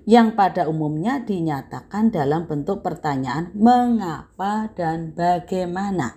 yang 0.09 0.33
pada 0.33 0.65
umumnya 0.65 1.21
dinyatakan 1.21 2.09
dalam 2.09 2.49
bentuk 2.49 2.81
pertanyaan 2.81 3.53
mengapa 3.53 4.73
dan 4.73 5.13
bagaimana. 5.13 6.17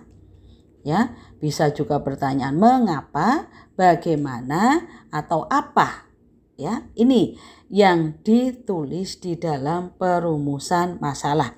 Ya, 0.80 1.12
bisa 1.36 1.68
juga 1.76 2.00
pertanyaan 2.00 2.56
mengapa, 2.56 3.52
bagaimana 3.76 4.88
atau 5.12 5.44
apa. 5.52 6.08
Ya, 6.56 6.88
ini 6.96 7.36
yang 7.68 8.16
ditulis 8.24 9.20
di 9.20 9.36
dalam 9.36 9.92
perumusan 10.00 10.96
masalah. 10.96 11.52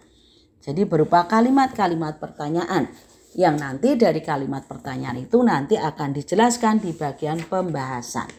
Jadi 0.59 0.83
berupa 0.83 1.31
kalimat-kalimat 1.31 2.19
pertanyaan 2.19 2.91
yang 3.35 3.59
nanti 3.59 3.99
dari 3.99 4.23
kalimat 4.23 4.67
pertanyaan 4.71 5.27
itu 5.27 5.43
nanti 5.43 5.75
akan 5.75 6.15
dijelaskan 6.15 6.83
di 6.83 6.95
bagian 6.95 7.43
pembahasan. 7.43 8.31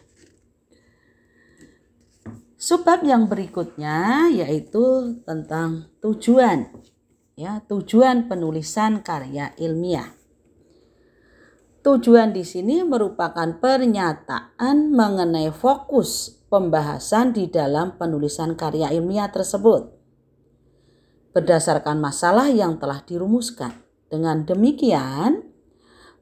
Subbab 2.56 3.04
yang 3.04 3.28
berikutnya 3.28 4.26
yaitu 4.32 5.20
tentang 5.28 5.92
tujuan 6.00 6.72
ya, 7.36 7.60
tujuan 7.68 8.26
penulisan 8.26 9.04
karya 9.04 9.52
ilmiah. 9.60 10.16
Tujuan 11.84 12.34
di 12.34 12.42
sini 12.42 12.82
merupakan 12.82 13.46
pernyataan 13.62 14.90
mengenai 14.90 15.54
fokus 15.54 16.34
pembahasan 16.50 17.30
di 17.30 17.46
dalam 17.46 17.94
penulisan 17.94 18.58
karya 18.58 18.90
ilmiah 18.90 19.30
tersebut. 19.30 19.94
Berdasarkan 21.30 22.02
masalah 22.02 22.50
yang 22.50 22.82
telah 22.82 23.06
dirumuskan. 23.06 23.85
Dengan 24.06 24.46
demikian, 24.46 25.42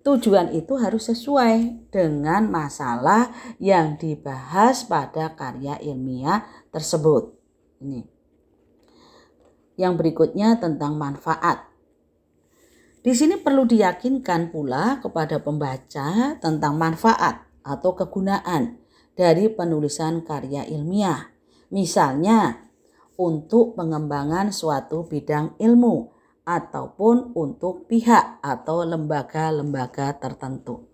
tujuan 0.01 0.57
itu 0.57 0.81
harus 0.81 1.09
sesuai 1.13 1.89
dengan 1.93 2.49
masalah 2.49 3.33
yang 3.61 4.01
dibahas 4.01 4.89
pada 4.89 5.37
karya 5.37 5.77
ilmiah 5.85 6.49
tersebut. 6.73 7.37
Ini. 7.85 8.05
Yang 9.77 9.95
berikutnya 10.01 10.57
tentang 10.57 10.97
manfaat. 10.97 11.69
Di 13.05 13.13
sini 13.13 13.37
perlu 13.37 13.69
diyakinkan 13.69 14.49
pula 14.49 14.97
kepada 15.05 15.37
pembaca 15.45 16.41
tentang 16.41 16.81
manfaat 16.81 17.45
atau 17.61 17.93
kegunaan 17.93 18.81
dari 19.13 19.53
penulisan 19.53 20.25
karya 20.25 20.65
ilmiah. 20.65 21.29
Misalnya, 21.69 22.65
untuk 23.21 23.77
pengembangan 23.77 24.51
suatu 24.51 25.05
bidang 25.05 25.59
ilmu 25.61 26.14
ataupun 26.45 27.33
untuk 27.33 27.89
pihak 27.89 28.45
atau 28.45 28.85
lembaga-lembaga 28.85 30.13
tertentu. 30.21 30.85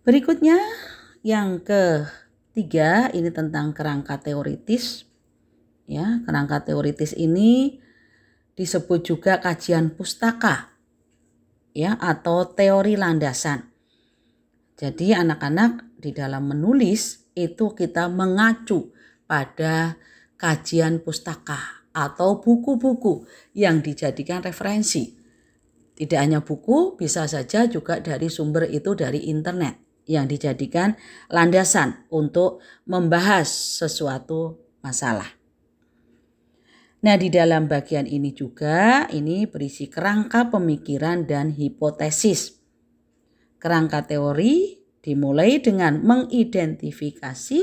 Berikutnya 0.00 0.56
yang 1.20 1.60
ketiga 1.60 3.12
ini 3.12 3.28
tentang 3.28 3.76
kerangka 3.76 4.16
teoritis. 4.16 5.04
Ya, 5.86 6.24
kerangka 6.24 6.66
teoritis 6.66 7.12
ini 7.14 7.78
disebut 8.56 9.04
juga 9.04 9.38
kajian 9.38 9.92
pustaka 9.92 10.72
ya 11.76 12.00
atau 12.00 12.48
teori 12.48 12.96
landasan. 12.96 13.68
Jadi 14.80 15.12
anak-anak 15.12 16.00
di 16.00 16.10
dalam 16.16 16.48
menulis 16.48 17.28
itu 17.36 17.76
kita 17.76 18.08
mengacu 18.08 18.90
pada 19.28 20.00
kajian 20.40 21.04
pustaka 21.04 21.75
atau 21.96 22.44
buku-buku 22.44 23.24
yang 23.56 23.80
dijadikan 23.80 24.44
referensi. 24.44 25.16
Tidak 25.96 26.20
hanya 26.20 26.44
buku, 26.44 27.00
bisa 27.00 27.24
saja 27.24 27.64
juga 27.64 28.04
dari 28.04 28.28
sumber 28.28 28.68
itu 28.68 28.92
dari 28.92 29.32
internet 29.32 29.80
yang 30.04 30.28
dijadikan 30.28 30.92
landasan 31.32 32.04
untuk 32.12 32.60
membahas 32.84 33.48
sesuatu 33.48 34.60
masalah. 34.84 35.32
Nah, 37.00 37.16
di 37.16 37.32
dalam 37.32 37.64
bagian 37.64 38.04
ini 38.04 38.36
juga 38.36 39.08
ini 39.08 39.48
berisi 39.48 39.88
kerangka 39.88 40.52
pemikiran 40.52 41.24
dan 41.24 41.56
hipotesis. 41.56 42.60
Kerangka 43.56 44.04
teori 44.04 44.76
dimulai 45.00 45.64
dengan 45.64 46.04
mengidentifikasi 46.04 47.62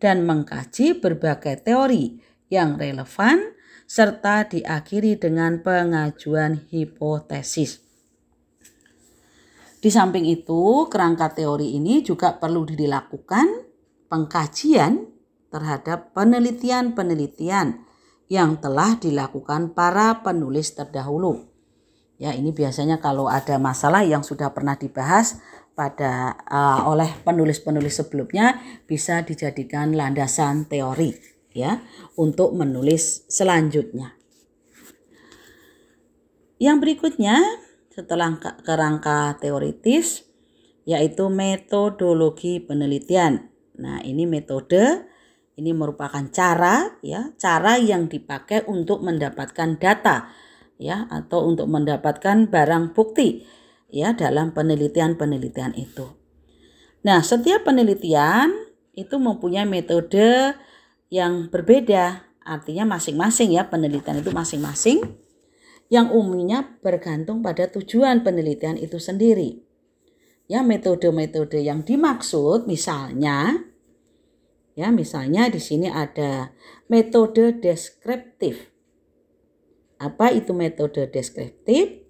dan 0.00 0.24
mengkaji 0.26 0.98
berbagai 0.98 1.60
teori 1.62 2.18
yang 2.50 2.80
relevan 2.80 3.54
serta 3.90 4.46
diakhiri 4.46 5.18
dengan 5.18 5.66
pengajuan 5.66 6.62
hipotesis. 6.70 7.82
Di 9.82 9.90
samping 9.90 10.30
itu, 10.30 10.86
kerangka 10.86 11.34
teori 11.34 11.74
ini 11.74 11.98
juga 12.06 12.38
perlu 12.38 12.62
dilakukan 12.70 13.66
pengkajian 14.06 15.10
terhadap 15.50 16.14
penelitian-penelitian 16.14 17.82
yang 18.30 18.62
telah 18.62 18.94
dilakukan 18.94 19.74
para 19.74 20.22
penulis 20.22 20.70
terdahulu. 20.70 21.50
Ya, 22.14 22.30
ini 22.30 22.54
biasanya 22.54 23.02
kalau 23.02 23.26
ada 23.26 23.58
masalah 23.58 24.06
yang 24.06 24.22
sudah 24.22 24.54
pernah 24.54 24.78
dibahas 24.78 25.42
pada 25.74 26.38
uh, 26.46 26.86
oleh 26.86 27.10
penulis-penulis 27.26 27.98
sebelumnya 27.98 28.54
bisa 28.86 29.26
dijadikan 29.26 29.98
landasan 29.98 30.70
teori 30.70 31.39
ya 31.54 31.82
untuk 32.14 32.54
menulis 32.54 33.26
selanjutnya. 33.26 34.14
Yang 36.60 36.76
berikutnya 36.84 37.40
setelah 37.90 38.36
kerangka 38.62 39.40
teoritis 39.40 40.28
yaitu 40.84 41.28
metodologi 41.28 42.60
penelitian. 42.60 43.52
Nah, 43.80 44.00
ini 44.04 44.28
metode 44.28 45.08
ini 45.60 45.76
merupakan 45.76 46.24
cara 46.32 46.96
ya, 47.04 47.36
cara 47.36 47.76
yang 47.76 48.08
dipakai 48.08 48.64
untuk 48.64 49.04
mendapatkan 49.04 49.76
data 49.76 50.32
ya 50.80 51.04
atau 51.12 51.44
untuk 51.44 51.68
mendapatkan 51.68 52.48
barang 52.48 52.96
bukti 52.96 53.44
ya 53.92 54.16
dalam 54.16 54.56
penelitian-penelitian 54.56 55.76
itu. 55.76 56.08
Nah, 57.04 57.20
setiap 57.20 57.68
penelitian 57.68 58.52
itu 58.96 59.16
mempunyai 59.20 59.68
metode 59.68 60.56
yang 61.10 61.50
berbeda. 61.50 62.30
Artinya 62.40 62.96
masing-masing 62.96 63.52
ya 63.52 63.68
penelitian 63.68 64.24
itu 64.24 64.32
masing-masing 64.32 65.04
yang 65.90 66.08
umumnya 66.14 66.78
bergantung 66.80 67.42
pada 67.42 67.66
tujuan 67.68 68.22
penelitian 68.22 68.78
itu 68.78 68.96
sendiri. 68.96 69.60
Ya, 70.50 70.66
metode-metode 70.66 71.62
yang 71.62 71.86
dimaksud 71.86 72.66
misalnya 72.66 73.70
ya 74.78 74.88
misalnya 74.90 75.50
di 75.50 75.60
sini 75.60 75.90
ada 75.90 76.54
metode 76.86 77.58
deskriptif. 77.58 78.70
Apa 80.00 80.32
itu 80.32 80.56
metode 80.56 81.10
deskriptif? 81.10 82.02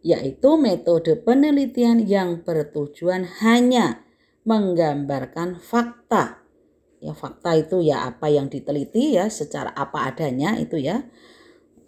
Yaitu 0.00 0.56
metode 0.56 1.20
penelitian 1.20 2.00
yang 2.04 2.40
bertujuan 2.42 3.28
hanya 3.44 4.04
menggambarkan 4.44 5.60
fakta. 5.60 6.43
Fakta 7.16 7.56
itu 7.56 7.80
ya 7.80 8.04
apa 8.04 8.28
yang 8.28 8.52
diteliti 8.52 9.16
ya 9.16 9.30
secara 9.30 9.72
apa 9.72 10.10
adanya 10.10 10.58
itu 10.60 10.76
ya. 10.76 11.06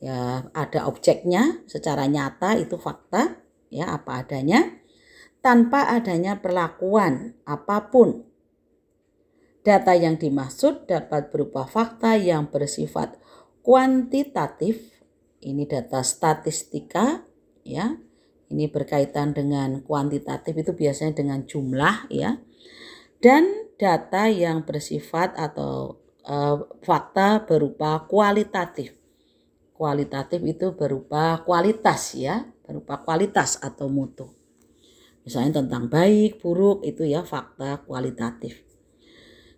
Ya 0.00 0.48
ada 0.52 0.88
objeknya 0.88 1.66
secara 1.66 2.04
nyata 2.06 2.54
itu 2.60 2.76
fakta 2.76 3.40
ya 3.72 3.96
apa 3.96 4.22
adanya 4.22 4.76
tanpa 5.40 5.90
adanya 5.90 6.38
perlakuan 6.42 7.38
apa 7.46 7.90
pun. 7.90 8.26
Data 9.66 9.98
yang 9.98 10.14
dimaksud 10.14 10.86
dapat 10.86 11.34
berupa 11.34 11.66
fakta 11.66 12.14
yang 12.14 12.50
bersifat 12.54 13.18
kuantitatif 13.66 14.96
ini 15.42 15.66
data 15.66 16.02
statistika 16.06 17.26
ya. 17.66 17.98
Ini 18.46 18.70
berkaitan 18.70 19.34
dengan 19.34 19.82
kuantitatif 19.82 20.54
itu 20.54 20.70
biasanya 20.70 21.18
dengan 21.18 21.42
jumlah 21.50 22.06
ya. 22.14 22.38
Dan 23.18 23.65
data 23.76 24.28
yang 24.28 24.64
bersifat 24.64 25.36
atau 25.36 26.00
uh, 26.24 26.56
fakta 26.82 27.44
berupa 27.44 28.04
kualitatif. 28.08 28.96
Kualitatif 29.76 30.40
itu 30.40 30.72
berupa 30.72 31.44
kualitas 31.44 32.16
ya, 32.16 32.48
berupa 32.64 33.04
kualitas 33.04 33.60
atau 33.60 33.92
mutu. 33.92 34.32
Misalnya 35.28 35.60
tentang 35.60 35.92
baik, 35.92 36.40
buruk 36.40 36.80
itu 36.86 37.04
ya 37.04 37.20
fakta 37.20 37.84
kualitatif. 37.84 38.64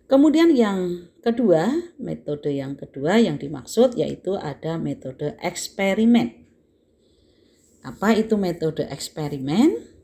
Kemudian 0.09 0.49
yang 0.57 1.07
kedua, 1.21 1.69
metode 2.01 2.49
yang 2.49 2.73
kedua 2.73 3.21
yang 3.21 3.37
dimaksud 3.37 3.93
yaitu 3.93 4.33
ada 4.35 4.81
metode 4.81 5.37
eksperimen. 5.37 6.49
Apa 7.85 8.17
itu 8.17 8.33
metode 8.35 8.89
eksperimen? 8.89 9.98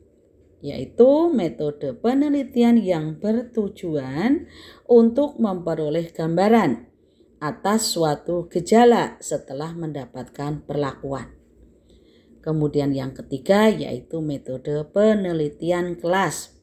Yaitu 0.66 1.30
metode 1.30 1.94
penelitian 1.94 2.74
yang 2.82 3.22
bertujuan 3.22 4.50
untuk 4.90 5.38
memperoleh 5.38 6.10
gambaran 6.10 6.90
atas 7.38 7.94
suatu 7.94 8.50
gejala 8.50 9.14
setelah 9.22 9.70
mendapatkan 9.78 10.66
perlakuan. 10.66 11.30
Kemudian 12.42 12.90
yang 12.90 13.14
ketiga 13.14 13.70
yaitu 13.70 14.18
metode 14.18 14.90
penelitian 14.90 15.94
kelas 15.94 16.58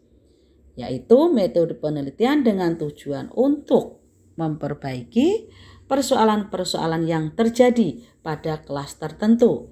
yaitu 0.73 1.29
metode 1.29 1.77
penelitian 1.77 2.41
dengan 2.41 2.75
tujuan 2.75 3.29
untuk 3.31 4.01
memperbaiki 4.33 5.53
persoalan-persoalan 5.85 7.05
yang 7.05 7.37
terjadi 7.37 8.01
pada 8.25 8.65
kelas 8.65 8.97
tertentu. 8.97 9.69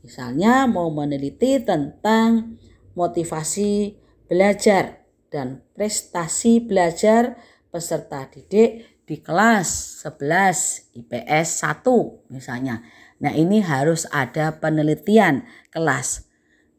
Misalnya 0.00 0.64
mau 0.64 0.88
meneliti 0.88 1.60
tentang 1.60 2.56
motivasi 2.94 3.96
belajar 4.28 5.04
dan 5.32 5.64
prestasi 5.72 6.60
belajar 6.60 7.40
peserta 7.72 8.28
didik 8.28 9.02
di 9.08 9.16
kelas 9.20 10.00
11 10.04 11.00
IPS 11.04 11.48
1 11.64 12.32
misalnya. 12.32 12.84
Nah, 13.22 13.32
ini 13.32 13.62
harus 13.62 14.04
ada 14.10 14.58
penelitian 14.58 15.46
kelas. 15.70 16.26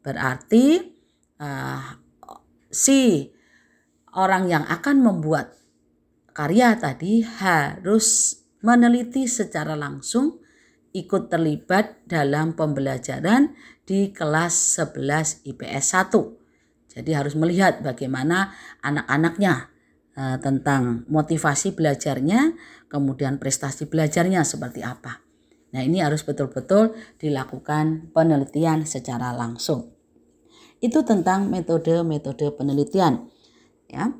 Berarti 0.04 0.92
uh, 1.40 1.98
si 2.68 3.32
orang 4.14 4.50
yang 4.50 4.64
akan 4.68 5.00
membuat 5.00 5.56
karya 6.34 6.76
tadi 6.76 7.24
harus 7.24 8.38
meneliti 8.60 9.24
secara 9.24 9.78
langsung 9.78 10.44
ikut 10.94 11.26
terlibat 11.26 12.06
dalam 12.06 12.54
pembelajaran 12.54 13.54
di 13.84 14.12
kelas 14.12 14.80
11 14.80 15.44
IPS 15.44 15.86
1. 15.96 16.94
Jadi 16.94 17.10
harus 17.12 17.34
melihat 17.36 17.84
bagaimana 17.84 18.54
anak-anaknya 18.80 19.70
eh, 20.16 20.38
tentang 20.40 21.04
motivasi 21.08 21.76
belajarnya, 21.76 22.56
kemudian 22.88 23.36
prestasi 23.36 23.88
belajarnya 23.88 24.46
seperti 24.46 24.80
apa. 24.80 25.24
Nah, 25.74 25.82
ini 25.82 25.98
harus 25.98 26.22
betul-betul 26.22 26.94
dilakukan 27.18 28.14
penelitian 28.14 28.86
secara 28.86 29.34
langsung. 29.34 29.90
Itu 30.78 31.02
tentang 31.02 31.50
metode-metode 31.50 32.54
penelitian 32.54 33.26
ya. 33.90 34.14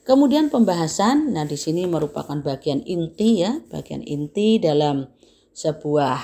Kemudian 0.00 0.48
pembahasan, 0.48 1.36
nah 1.36 1.44
di 1.44 1.60
sini 1.60 1.84
merupakan 1.84 2.40
bagian 2.40 2.80
inti 2.82 3.44
ya, 3.44 3.60
bagian 3.68 4.00
inti 4.00 4.56
dalam 4.56 5.12
sebuah 5.52 6.18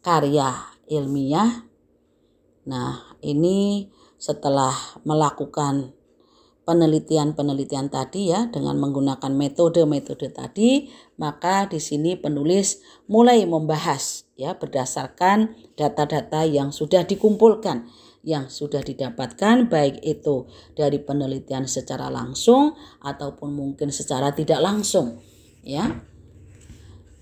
karya 0.00 0.79
ilmiah. 0.90 1.70
Nah, 2.66 3.16
ini 3.22 3.88
setelah 4.20 4.74
melakukan 5.06 5.96
penelitian-penelitian 6.68 7.88
tadi 7.88 8.30
ya 8.30 8.46
dengan 8.52 8.76
menggunakan 8.76 9.32
metode-metode 9.32 10.28
tadi, 10.30 10.92
maka 11.16 11.66
di 11.70 11.80
sini 11.80 12.20
penulis 12.20 12.84
mulai 13.08 13.42
membahas 13.48 14.28
ya 14.36 14.54
berdasarkan 14.58 15.56
data-data 15.78 16.44
yang 16.44 16.70
sudah 16.70 17.06
dikumpulkan 17.06 17.88
yang 18.20 18.52
sudah 18.52 18.84
didapatkan 18.84 19.72
baik 19.72 20.04
itu 20.04 20.44
dari 20.76 21.00
penelitian 21.00 21.64
secara 21.64 22.12
langsung 22.12 22.76
ataupun 23.00 23.48
mungkin 23.48 23.88
secara 23.88 24.36
tidak 24.36 24.60
langsung 24.60 25.24
ya. 25.64 26.04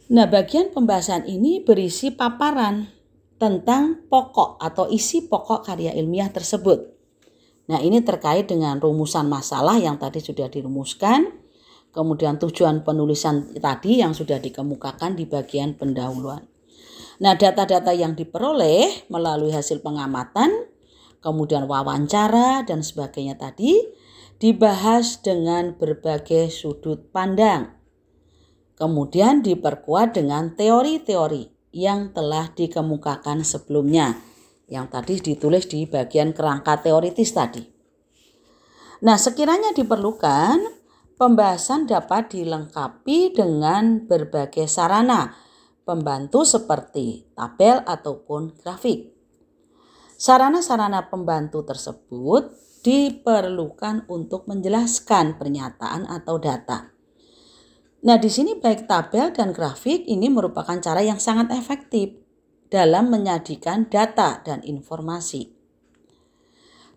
Nah, 0.08 0.26
bagian 0.26 0.74
pembahasan 0.74 1.28
ini 1.30 1.62
berisi 1.62 2.10
paparan 2.10 2.97
tentang 3.38 4.04
pokok 4.10 4.58
atau 4.58 4.90
isi 4.90 5.26
pokok 5.30 5.66
karya 5.66 5.94
ilmiah 5.94 6.28
tersebut. 6.30 6.94
Nah, 7.70 7.78
ini 7.78 8.02
terkait 8.02 8.50
dengan 8.50 8.82
rumusan 8.82 9.30
masalah 9.30 9.78
yang 9.78 9.96
tadi 9.96 10.18
sudah 10.18 10.50
dirumuskan, 10.50 11.30
kemudian 11.94 12.36
tujuan 12.42 12.82
penulisan 12.82 13.54
tadi 13.56 14.02
yang 14.02 14.12
sudah 14.12 14.42
dikemukakan 14.42 15.14
di 15.14 15.24
bagian 15.24 15.78
pendahuluan. 15.78 16.44
Nah, 17.18 17.34
data-data 17.34 17.90
yang 17.94 18.14
diperoleh 18.14 19.10
melalui 19.10 19.50
hasil 19.50 19.82
pengamatan 19.82 20.68
kemudian 21.18 21.66
wawancara 21.66 22.62
dan 22.62 22.82
sebagainya 22.82 23.38
tadi 23.38 23.74
dibahas 24.38 25.18
dengan 25.18 25.74
berbagai 25.74 26.50
sudut 26.54 27.10
pandang. 27.10 27.74
Kemudian 28.78 29.42
diperkuat 29.42 30.14
dengan 30.14 30.54
teori-teori 30.54 31.57
yang 31.72 32.12
telah 32.16 32.50
dikemukakan 32.52 33.44
sebelumnya 33.44 34.16
yang 34.68 34.92
tadi 34.92 35.16
ditulis 35.18 35.64
di 35.66 35.88
bagian 35.88 36.36
kerangka 36.36 36.84
teoritis 36.84 37.32
tadi. 37.32 37.64
Nah, 39.00 39.16
sekiranya 39.16 39.72
diperlukan, 39.72 40.60
pembahasan 41.16 41.88
dapat 41.88 42.36
dilengkapi 42.36 43.32
dengan 43.32 44.04
berbagai 44.04 44.68
sarana 44.68 45.32
pembantu 45.88 46.44
seperti 46.44 47.32
tabel 47.32 47.80
ataupun 47.88 48.60
grafik. 48.60 49.16
Sarana-sarana 50.18 51.08
pembantu 51.08 51.64
tersebut 51.64 52.52
diperlukan 52.84 54.10
untuk 54.10 54.50
menjelaskan 54.50 55.38
pernyataan 55.40 56.04
atau 56.10 56.36
data. 56.36 56.97
Nah, 57.98 58.14
di 58.14 58.30
sini 58.30 58.54
baik 58.54 58.86
tabel 58.86 59.34
dan 59.34 59.50
grafik 59.50 60.06
ini 60.06 60.30
merupakan 60.30 60.78
cara 60.78 61.02
yang 61.02 61.18
sangat 61.18 61.50
efektif 61.50 62.14
dalam 62.70 63.10
menyajikan 63.10 63.90
data 63.90 64.38
dan 64.46 64.62
informasi. 64.62 65.50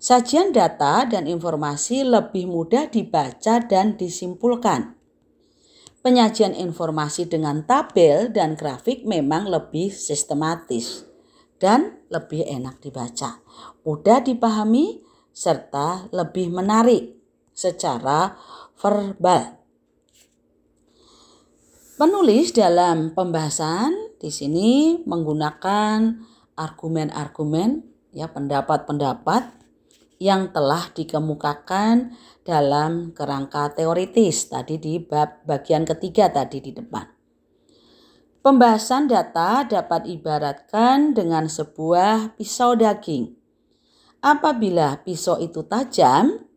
Sajian 0.02 0.54
data 0.54 1.06
dan 1.06 1.26
informasi 1.30 2.06
lebih 2.06 2.50
mudah 2.50 2.90
dibaca 2.90 3.62
dan 3.62 3.98
disimpulkan. 3.98 4.98
Penyajian 6.02 6.58
informasi 6.58 7.30
dengan 7.30 7.62
tabel 7.66 8.34
dan 8.34 8.58
grafik 8.58 9.06
memang 9.06 9.46
lebih 9.46 9.94
sistematis 9.94 11.06
dan 11.62 12.02
lebih 12.10 12.42
enak 12.42 12.82
dibaca, 12.82 13.46
mudah 13.86 14.26
dipahami, 14.26 15.06
serta 15.30 16.10
lebih 16.10 16.50
menarik 16.50 17.22
secara 17.54 18.34
verbal. 18.82 19.61
Penulis 22.02 22.50
dalam 22.50 23.14
pembahasan 23.14 23.94
di 24.18 24.34
sini 24.34 24.98
menggunakan 25.06 26.18
argumen-argumen 26.58 27.86
ya 28.10 28.26
pendapat-pendapat 28.26 29.46
yang 30.18 30.50
telah 30.50 30.90
dikemukakan 30.98 32.18
dalam 32.42 33.14
kerangka 33.14 33.78
teoritis 33.78 34.50
tadi 34.50 34.82
di 34.82 34.98
bab 34.98 35.46
bagian 35.46 35.86
ketiga 35.86 36.34
tadi 36.34 36.58
di 36.58 36.74
depan. 36.74 37.06
Pembahasan 38.42 39.06
data 39.06 39.62
dapat 39.62 40.10
ibaratkan 40.10 41.14
dengan 41.14 41.46
sebuah 41.46 42.34
pisau 42.34 42.74
daging. 42.74 43.30
Apabila 44.26 45.06
pisau 45.06 45.38
itu 45.38 45.62
tajam, 45.70 46.50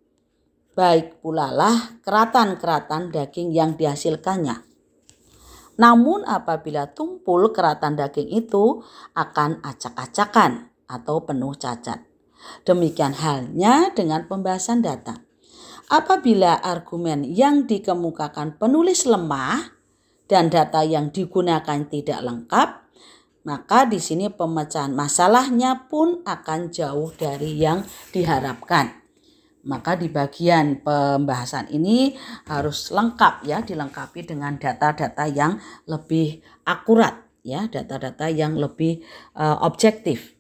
baik 0.73 1.21
pula 1.21 1.53
lah 1.53 2.01
keratan-keratan 2.01 3.13
daging 3.13 3.53
yang 3.53 3.77
dihasilkannya. 3.77 4.73
Namun 5.75 6.23
apabila 6.23 6.95
tumpul 6.95 7.51
keratan 7.51 7.99
daging 7.99 8.31
itu 8.31 8.83
akan 9.15 9.59
acak-acakan 9.63 10.71
atau 10.87 11.27
penuh 11.27 11.55
cacat. 11.59 12.07
Demikian 12.63 13.17
halnya 13.17 13.91
dengan 13.97 14.29
pembahasan 14.29 14.85
data. 14.85 15.25
Apabila 15.89 16.61
argumen 16.65 17.29
yang 17.29 17.69
dikemukakan 17.69 18.57
penulis 18.57 19.05
lemah 19.05 19.77
dan 20.25 20.49
data 20.49 20.81
yang 20.81 21.13
digunakan 21.13 21.85
tidak 21.89 22.21
lengkap, 22.25 22.69
maka 23.45 23.85
di 23.85 24.01
sini 24.01 24.33
pemecahan 24.33 24.97
masalahnya 24.97 25.85
pun 25.93 26.25
akan 26.25 26.73
jauh 26.73 27.13
dari 27.13 27.61
yang 27.61 27.85
diharapkan. 28.17 29.04
Maka 29.65 29.97
di 29.97 30.13
bagian 30.13 30.85
pembahasan 30.85 31.73
ini 31.73 32.13
harus 32.49 32.93
lengkap 32.93 33.49
ya, 33.49 33.65
dilengkapi 33.65 34.29
dengan 34.29 34.61
data-data 34.61 35.25
yang 35.25 35.57
lebih 35.89 36.45
akurat 36.69 37.25
ya, 37.41 37.65
data-data 37.69 38.29
yang 38.29 38.61
lebih 38.61 39.01
uh, 39.37 39.65
objektif 39.65 40.35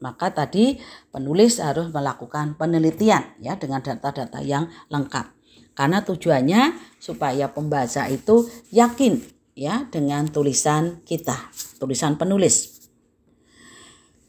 maka 0.00 0.32
tadi 0.32 0.80
penulis 1.12 1.60
harus 1.60 1.92
melakukan 1.92 2.56
penelitian 2.56 3.36
ya 3.38 3.60
dengan 3.60 3.84
data-data 3.84 4.40
yang 4.40 4.66
lengkap. 4.88 5.28
Karena 5.76 6.02
tujuannya 6.02 6.76
supaya 6.98 7.52
pembaca 7.52 8.08
itu 8.08 8.48
yakin 8.72 9.20
ya 9.54 9.86
dengan 9.92 10.26
tulisan 10.28 11.04
kita, 11.04 11.36
tulisan 11.78 12.16
penulis. 12.16 12.80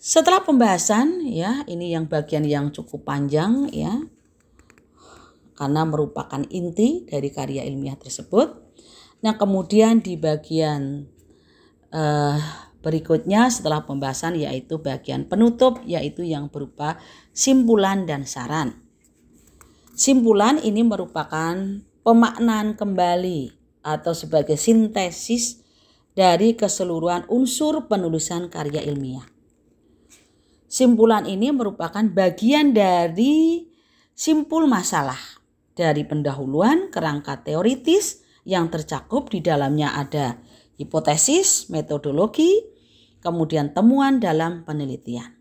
Setelah 0.01 0.43
pembahasan 0.43 1.23
ya, 1.29 1.63
ini 1.69 1.93
yang 1.93 2.09
bagian 2.09 2.43
yang 2.43 2.73
cukup 2.73 3.07
panjang 3.07 3.69
ya. 3.71 4.01
Karena 5.62 5.86
merupakan 5.86 6.41
inti 6.50 7.06
dari 7.06 7.30
karya 7.30 7.62
ilmiah 7.69 7.93
tersebut. 7.93 8.74
Nah, 9.21 9.38
kemudian 9.38 10.02
di 10.02 10.17
bagian 10.17 11.06
uh, 11.93 12.41
Berikutnya 12.82 13.45
setelah 13.54 13.86
pembahasan 13.86 14.34
yaitu 14.34 14.82
bagian 14.82 15.30
penutup 15.30 15.78
yaitu 15.86 16.26
yang 16.26 16.50
berupa 16.50 16.97
simpulan 17.30 18.10
dan 18.10 18.26
saran. 18.26 18.82
Simpulan 19.93 20.58
ini 20.58 20.82
merupakan 20.82 21.54
pemaknaan 22.02 22.74
kembali 22.74 23.54
atau 23.86 24.17
sebagai 24.17 24.58
sintesis 24.58 25.62
dari 26.17 26.58
keseluruhan 26.58 27.30
unsur 27.30 27.86
penulisan 27.86 28.50
karya 28.50 28.82
ilmiah. 28.82 29.30
Simpulan 30.65 31.30
ini 31.30 31.54
merupakan 31.54 32.02
bagian 32.10 32.74
dari 32.74 33.69
simpul 34.17 34.65
masalah 34.65 35.31
dari 35.75 36.03
pendahuluan 36.03 36.91
kerangka 36.91 37.41
teoritis 37.41 38.21
yang 38.43 38.67
tercakup 38.73 39.29
di 39.29 39.39
dalamnya 39.39 39.93
ada 39.95 40.41
hipotesis, 40.81 41.69
metodologi, 41.69 42.49
kemudian 43.21 43.71
temuan 43.71 44.17
dalam 44.17 44.65
penelitian. 44.65 45.38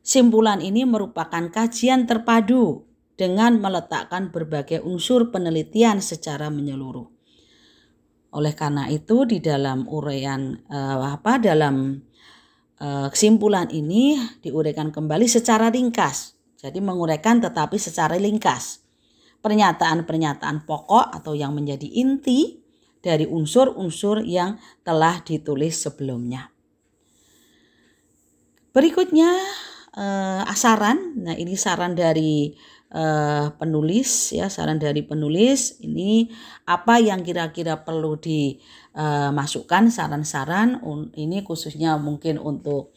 Simpulan 0.00 0.64
ini 0.64 0.88
merupakan 0.88 1.52
kajian 1.52 2.08
terpadu 2.08 2.88
dengan 3.18 3.60
meletakkan 3.60 4.32
berbagai 4.32 4.80
unsur 4.80 5.28
penelitian 5.28 6.00
secara 6.00 6.48
menyeluruh. 6.48 7.12
Oleh 8.32 8.56
karena 8.56 8.88
itu 8.88 9.28
di 9.28 9.44
dalam 9.44 9.84
uraian 9.84 10.56
eh, 10.64 10.96
apa 10.96 11.36
dalam 11.36 12.00
eh, 12.80 13.08
kesimpulan 13.12 13.68
ini 13.68 14.16
diuraikan 14.40 14.88
kembali 14.88 15.28
secara 15.28 15.68
ringkas. 15.68 16.40
Jadi 16.56 16.80
menguraikan 16.80 17.44
tetapi 17.44 17.76
secara 17.76 18.16
ringkas. 18.16 18.87
Pernyataan-pernyataan 19.38 20.66
pokok 20.66 21.14
atau 21.14 21.32
yang 21.32 21.54
menjadi 21.54 21.86
inti 21.86 22.58
dari 22.98 23.24
unsur-unsur 23.24 24.26
yang 24.26 24.58
telah 24.82 25.22
ditulis 25.22 25.78
sebelumnya. 25.78 26.50
Berikutnya 28.74 29.30
uh, 29.94 30.54
saran. 30.54 31.18
Nah, 31.22 31.34
ini 31.34 31.54
saran 31.54 31.94
dari 31.94 32.52
uh, 32.94 33.54
penulis 33.56 34.34
ya, 34.34 34.46
saran 34.52 34.78
dari 34.78 35.02
penulis 35.02 35.80
ini 35.82 36.28
apa 36.68 37.00
yang 37.00 37.24
kira-kira 37.24 37.80
perlu 37.82 38.18
dimasukkan 38.20 39.84
uh, 39.88 39.92
saran-saran 39.94 40.78
ini 41.16 41.42
khususnya 41.42 41.96
mungkin 41.96 42.38
untuk 42.38 42.92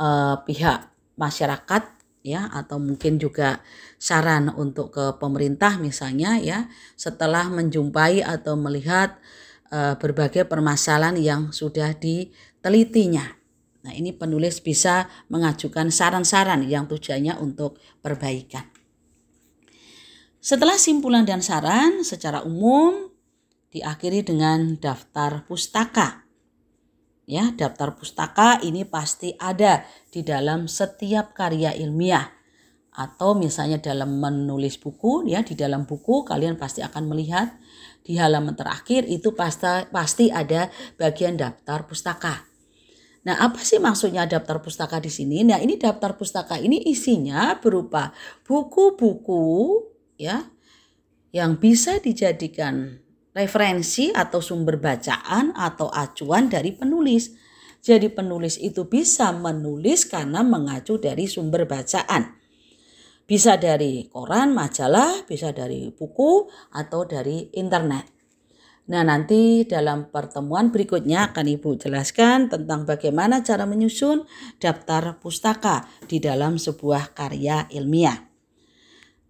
uh, 0.00 0.40
pihak 0.42 0.90
masyarakat 1.20 1.99
ya 2.20 2.52
atau 2.52 2.76
mungkin 2.76 3.16
juga 3.16 3.64
saran 3.96 4.52
untuk 4.52 4.92
ke 4.92 5.16
pemerintah 5.16 5.80
misalnya 5.80 6.36
ya 6.36 6.68
setelah 6.96 7.48
menjumpai 7.48 8.20
atau 8.20 8.56
melihat 8.60 9.16
uh, 9.72 9.96
berbagai 9.96 10.44
permasalahan 10.44 11.16
yang 11.16 11.42
sudah 11.50 11.96
ditelitinya. 11.96 13.40
Nah, 13.80 13.96
ini 13.96 14.12
penulis 14.12 14.60
bisa 14.60 15.08
mengajukan 15.32 15.88
saran-saran 15.88 16.68
yang 16.68 16.84
tujuannya 16.84 17.40
untuk 17.40 17.80
perbaikan. 18.04 18.68
Setelah 20.40 20.76
simpulan 20.76 21.24
dan 21.24 21.40
saran 21.40 22.04
secara 22.04 22.44
umum 22.44 23.08
diakhiri 23.72 24.24
dengan 24.24 24.76
daftar 24.76 25.48
pustaka. 25.48 26.28
Ya, 27.30 27.54
daftar 27.54 27.94
pustaka 27.94 28.58
ini 28.66 28.82
pasti 28.82 29.38
ada 29.38 29.86
di 30.10 30.26
dalam 30.26 30.66
setiap 30.66 31.30
karya 31.30 31.70
ilmiah 31.78 32.26
atau 32.90 33.38
misalnya 33.38 33.78
dalam 33.78 34.18
menulis 34.18 34.74
buku 34.74 35.30
ya 35.30 35.46
di 35.46 35.54
dalam 35.54 35.86
buku 35.86 36.26
kalian 36.26 36.58
pasti 36.58 36.82
akan 36.82 37.06
melihat 37.06 37.54
di 38.02 38.18
halaman 38.18 38.58
terakhir 38.58 39.06
itu 39.06 39.30
pasti 39.30 39.86
pasti 39.94 40.26
ada 40.34 40.66
bagian 40.98 41.38
daftar 41.38 41.86
pustaka. 41.86 42.50
Nah, 43.22 43.38
apa 43.38 43.62
sih 43.62 43.78
maksudnya 43.78 44.26
daftar 44.26 44.58
pustaka 44.58 44.98
di 44.98 45.12
sini? 45.12 45.46
Nah, 45.46 45.62
ini 45.62 45.78
daftar 45.78 46.18
pustaka 46.18 46.58
ini 46.58 46.82
isinya 46.88 47.54
berupa 47.62 48.10
buku-buku 48.42 49.86
ya 50.18 50.50
yang 51.30 51.62
bisa 51.62 52.02
dijadikan 52.02 52.98
referensi 53.34 54.10
atau 54.10 54.42
sumber 54.42 54.82
bacaan 54.82 55.54
atau 55.54 55.86
acuan 55.90 56.50
dari 56.50 56.74
penulis. 56.74 57.30
Jadi 57.80 58.12
penulis 58.12 58.60
itu 58.60 58.84
bisa 58.90 59.32
menulis 59.32 60.04
karena 60.04 60.44
mengacu 60.44 61.00
dari 61.00 61.24
sumber 61.24 61.64
bacaan. 61.64 62.36
Bisa 63.24 63.56
dari 63.56 64.10
koran, 64.10 64.52
majalah, 64.52 65.22
bisa 65.24 65.54
dari 65.54 65.88
buku 65.94 66.50
atau 66.74 67.06
dari 67.06 67.48
internet. 67.54 68.20
Nah, 68.90 69.06
nanti 69.06 69.62
dalam 69.70 70.10
pertemuan 70.10 70.74
berikutnya 70.74 71.30
akan 71.30 71.46
Ibu 71.46 71.78
jelaskan 71.78 72.50
tentang 72.50 72.82
bagaimana 72.82 73.38
cara 73.46 73.62
menyusun 73.70 74.26
daftar 74.58 75.22
pustaka 75.22 75.86
di 76.10 76.18
dalam 76.18 76.58
sebuah 76.58 77.14
karya 77.14 77.70
ilmiah. 77.70 78.18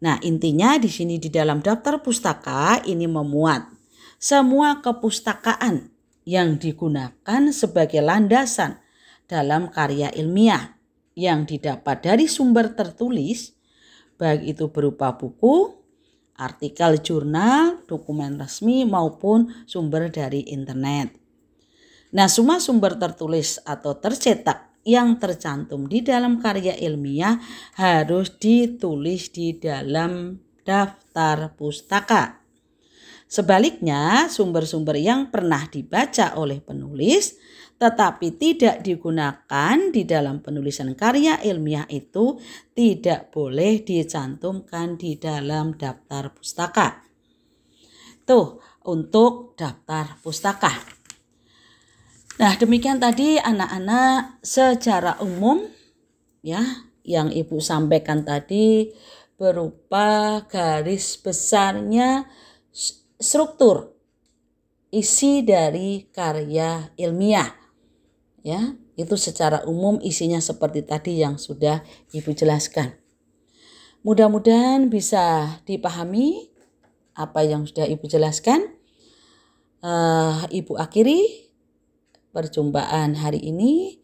Nah, 0.00 0.16
intinya 0.24 0.80
di 0.80 0.88
sini 0.88 1.20
di 1.20 1.28
dalam 1.28 1.60
daftar 1.60 2.00
pustaka 2.00 2.80
ini 2.88 3.04
memuat 3.04 3.79
semua 4.20 4.84
kepustakaan 4.84 5.88
yang 6.28 6.60
digunakan 6.60 7.42
sebagai 7.56 8.04
landasan 8.04 8.76
dalam 9.24 9.72
karya 9.72 10.12
ilmiah 10.12 10.76
yang 11.16 11.48
didapat 11.48 12.04
dari 12.04 12.28
sumber 12.28 12.76
tertulis, 12.76 13.56
baik 14.20 14.52
itu 14.52 14.68
berupa 14.68 15.16
buku, 15.16 15.72
artikel 16.36 17.00
jurnal, 17.00 17.80
dokumen 17.88 18.36
resmi 18.36 18.84
maupun 18.84 19.48
sumber 19.64 20.12
dari 20.12 20.44
internet. 20.52 21.16
Nah, 22.12 22.28
semua 22.28 22.60
sumber 22.60 23.00
tertulis 23.00 23.56
atau 23.64 23.96
tercetak 23.96 24.68
yang 24.84 25.16
tercantum 25.16 25.88
di 25.88 26.04
dalam 26.04 26.44
karya 26.44 26.76
ilmiah 26.76 27.40
harus 27.80 28.36
ditulis 28.36 29.32
di 29.32 29.56
dalam 29.56 30.36
daftar 30.60 31.56
pustaka. 31.56 32.39
Sebaliknya, 33.30 34.26
sumber-sumber 34.26 34.98
yang 34.98 35.30
pernah 35.30 35.70
dibaca 35.70 36.34
oleh 36.34 36.58
penulis 36.58 37.38
tetapi 37.80 38.36
tidak 38.36 38.84
digunakan 38.84 39.76
di 39.88 40.04
dalam 40.04 40.44
penulisan 40.44 40.92
karya 40.92 41.40
ilmiah 41.40 41.88
itu 41.88 42.36
tidak 42.76 43.32
boleh 43.32 43.80
dicantumkan 43.80 45.00
di 45.00 45.16
dalam 45.16 45.72
daftar 45.72 46.28
pustaka. 46.36 47.00
Tuh, 48.28 48.60
untuk 48.84 49.56
daftar 49.56 50.20
pustaka. 50.20 50.76
Nah, 52.36 52.52
demikian 52.60 53.00
tadi 53.00 53.40
anak-anak 53.40 54.44
secara 54.44 55.16
umum 55.24 55.64
ya 56.44 56.60
yang 57.00 57.32
Ibu 57.32 57.64
sampaikan 57.64 58.28
tadi 58.28 58.92
berupa 59.40 60.44
garis 60.44 61.16
besarnya 61.16 62.28
struktur 63.20 63.92
isi 64.90 65.46
dari 65.46 66.10
karya 66.10 66.90
ilmiah 66.98 67.52
ya. 68.42 68.74
Itu 69.00 69.16
secara 69.16 69.64
umum 69.64 69.96
isinya 70.04 70.44
seperti 70.44 70.84
tadi 70.84 71.24
yang 71.24 71.40
sudah 71.40 71.80
ibu 72.12 72.36
jelaskan. 72.36 73.00
Mudah-mudahan 74.04 74.92
bisa 74.92 75.56
dipahami 75.64 76.52
apa 77.16 77.40
yang 77.44 77.64
sudah 77.64 77.88
ibu 77.88 78.04
jelaskan. 78.04 78.76
Uh, 79.80 80.44
Ibu 80.52 80.76
akhiri 80.76 81.48
perjumpaan 82.36 83.16
hari 83.16 83.40
ini. 83.40 84.00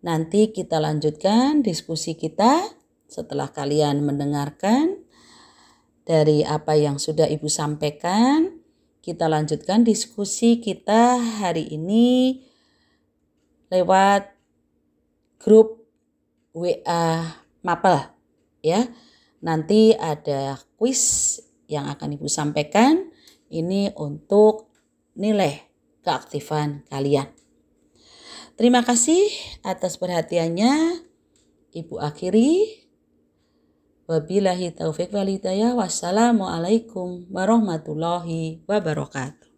Nanti 0.00 0.50
kita 0.50 0.80
lanjutkan 0.80 1.60
diskusi 1.60 2.16
kita 2.16 2.64
setelah 3.06 3.52
kalian 3.52 4.00
mendengarkan 4.00 5.01
dari 6.02 6.42
apa 6.42 6.74
yang 6.74 6.98
sudah 6.98 7.26
Ibu 7.26 7.46
sampaikan. 7.46 8.58
Kita 9.02 9.26
lanjutkan 9.26 9.82
diskusi 9.82 10.62
kita 10.62 11.18
hari 11.42 11.66
ini 11.74 12.38
lewat 13.70 14.30
grup 15.42 15.82
WA 16.54 17.34
Mapel 17.66 17.98
ya. 18.62 18.86
Nanti 19.42 19.90
ada 19.98 20.62
kuis 20.78 21.38
yang 21.66 21.90
akan 21.90 22.14
Ibu 22.14 22.30
sampaikan 22.30 23.10
ini 23.50 23.90
untuk 23.98 24.70
nilai 25.18 25.66
keaktifan 26.06 26.86
kalian. 26.86 27.26
Terima 28.54 28.86
kasih 28.86 29.26
atas 29.66 29.98
perhatiannya. 29.98 31.02
Ibu 31.72 31.98
akhiri. 31.98 32.81
Wabillahi 34.12 34.76
taufik 34.76 35.08
walidayah. 35.16 35.72
Wassalamualaikum 35.72 37.32
warahmatullahi 37.32 38.60
wabarakatuh. 38.68 39.51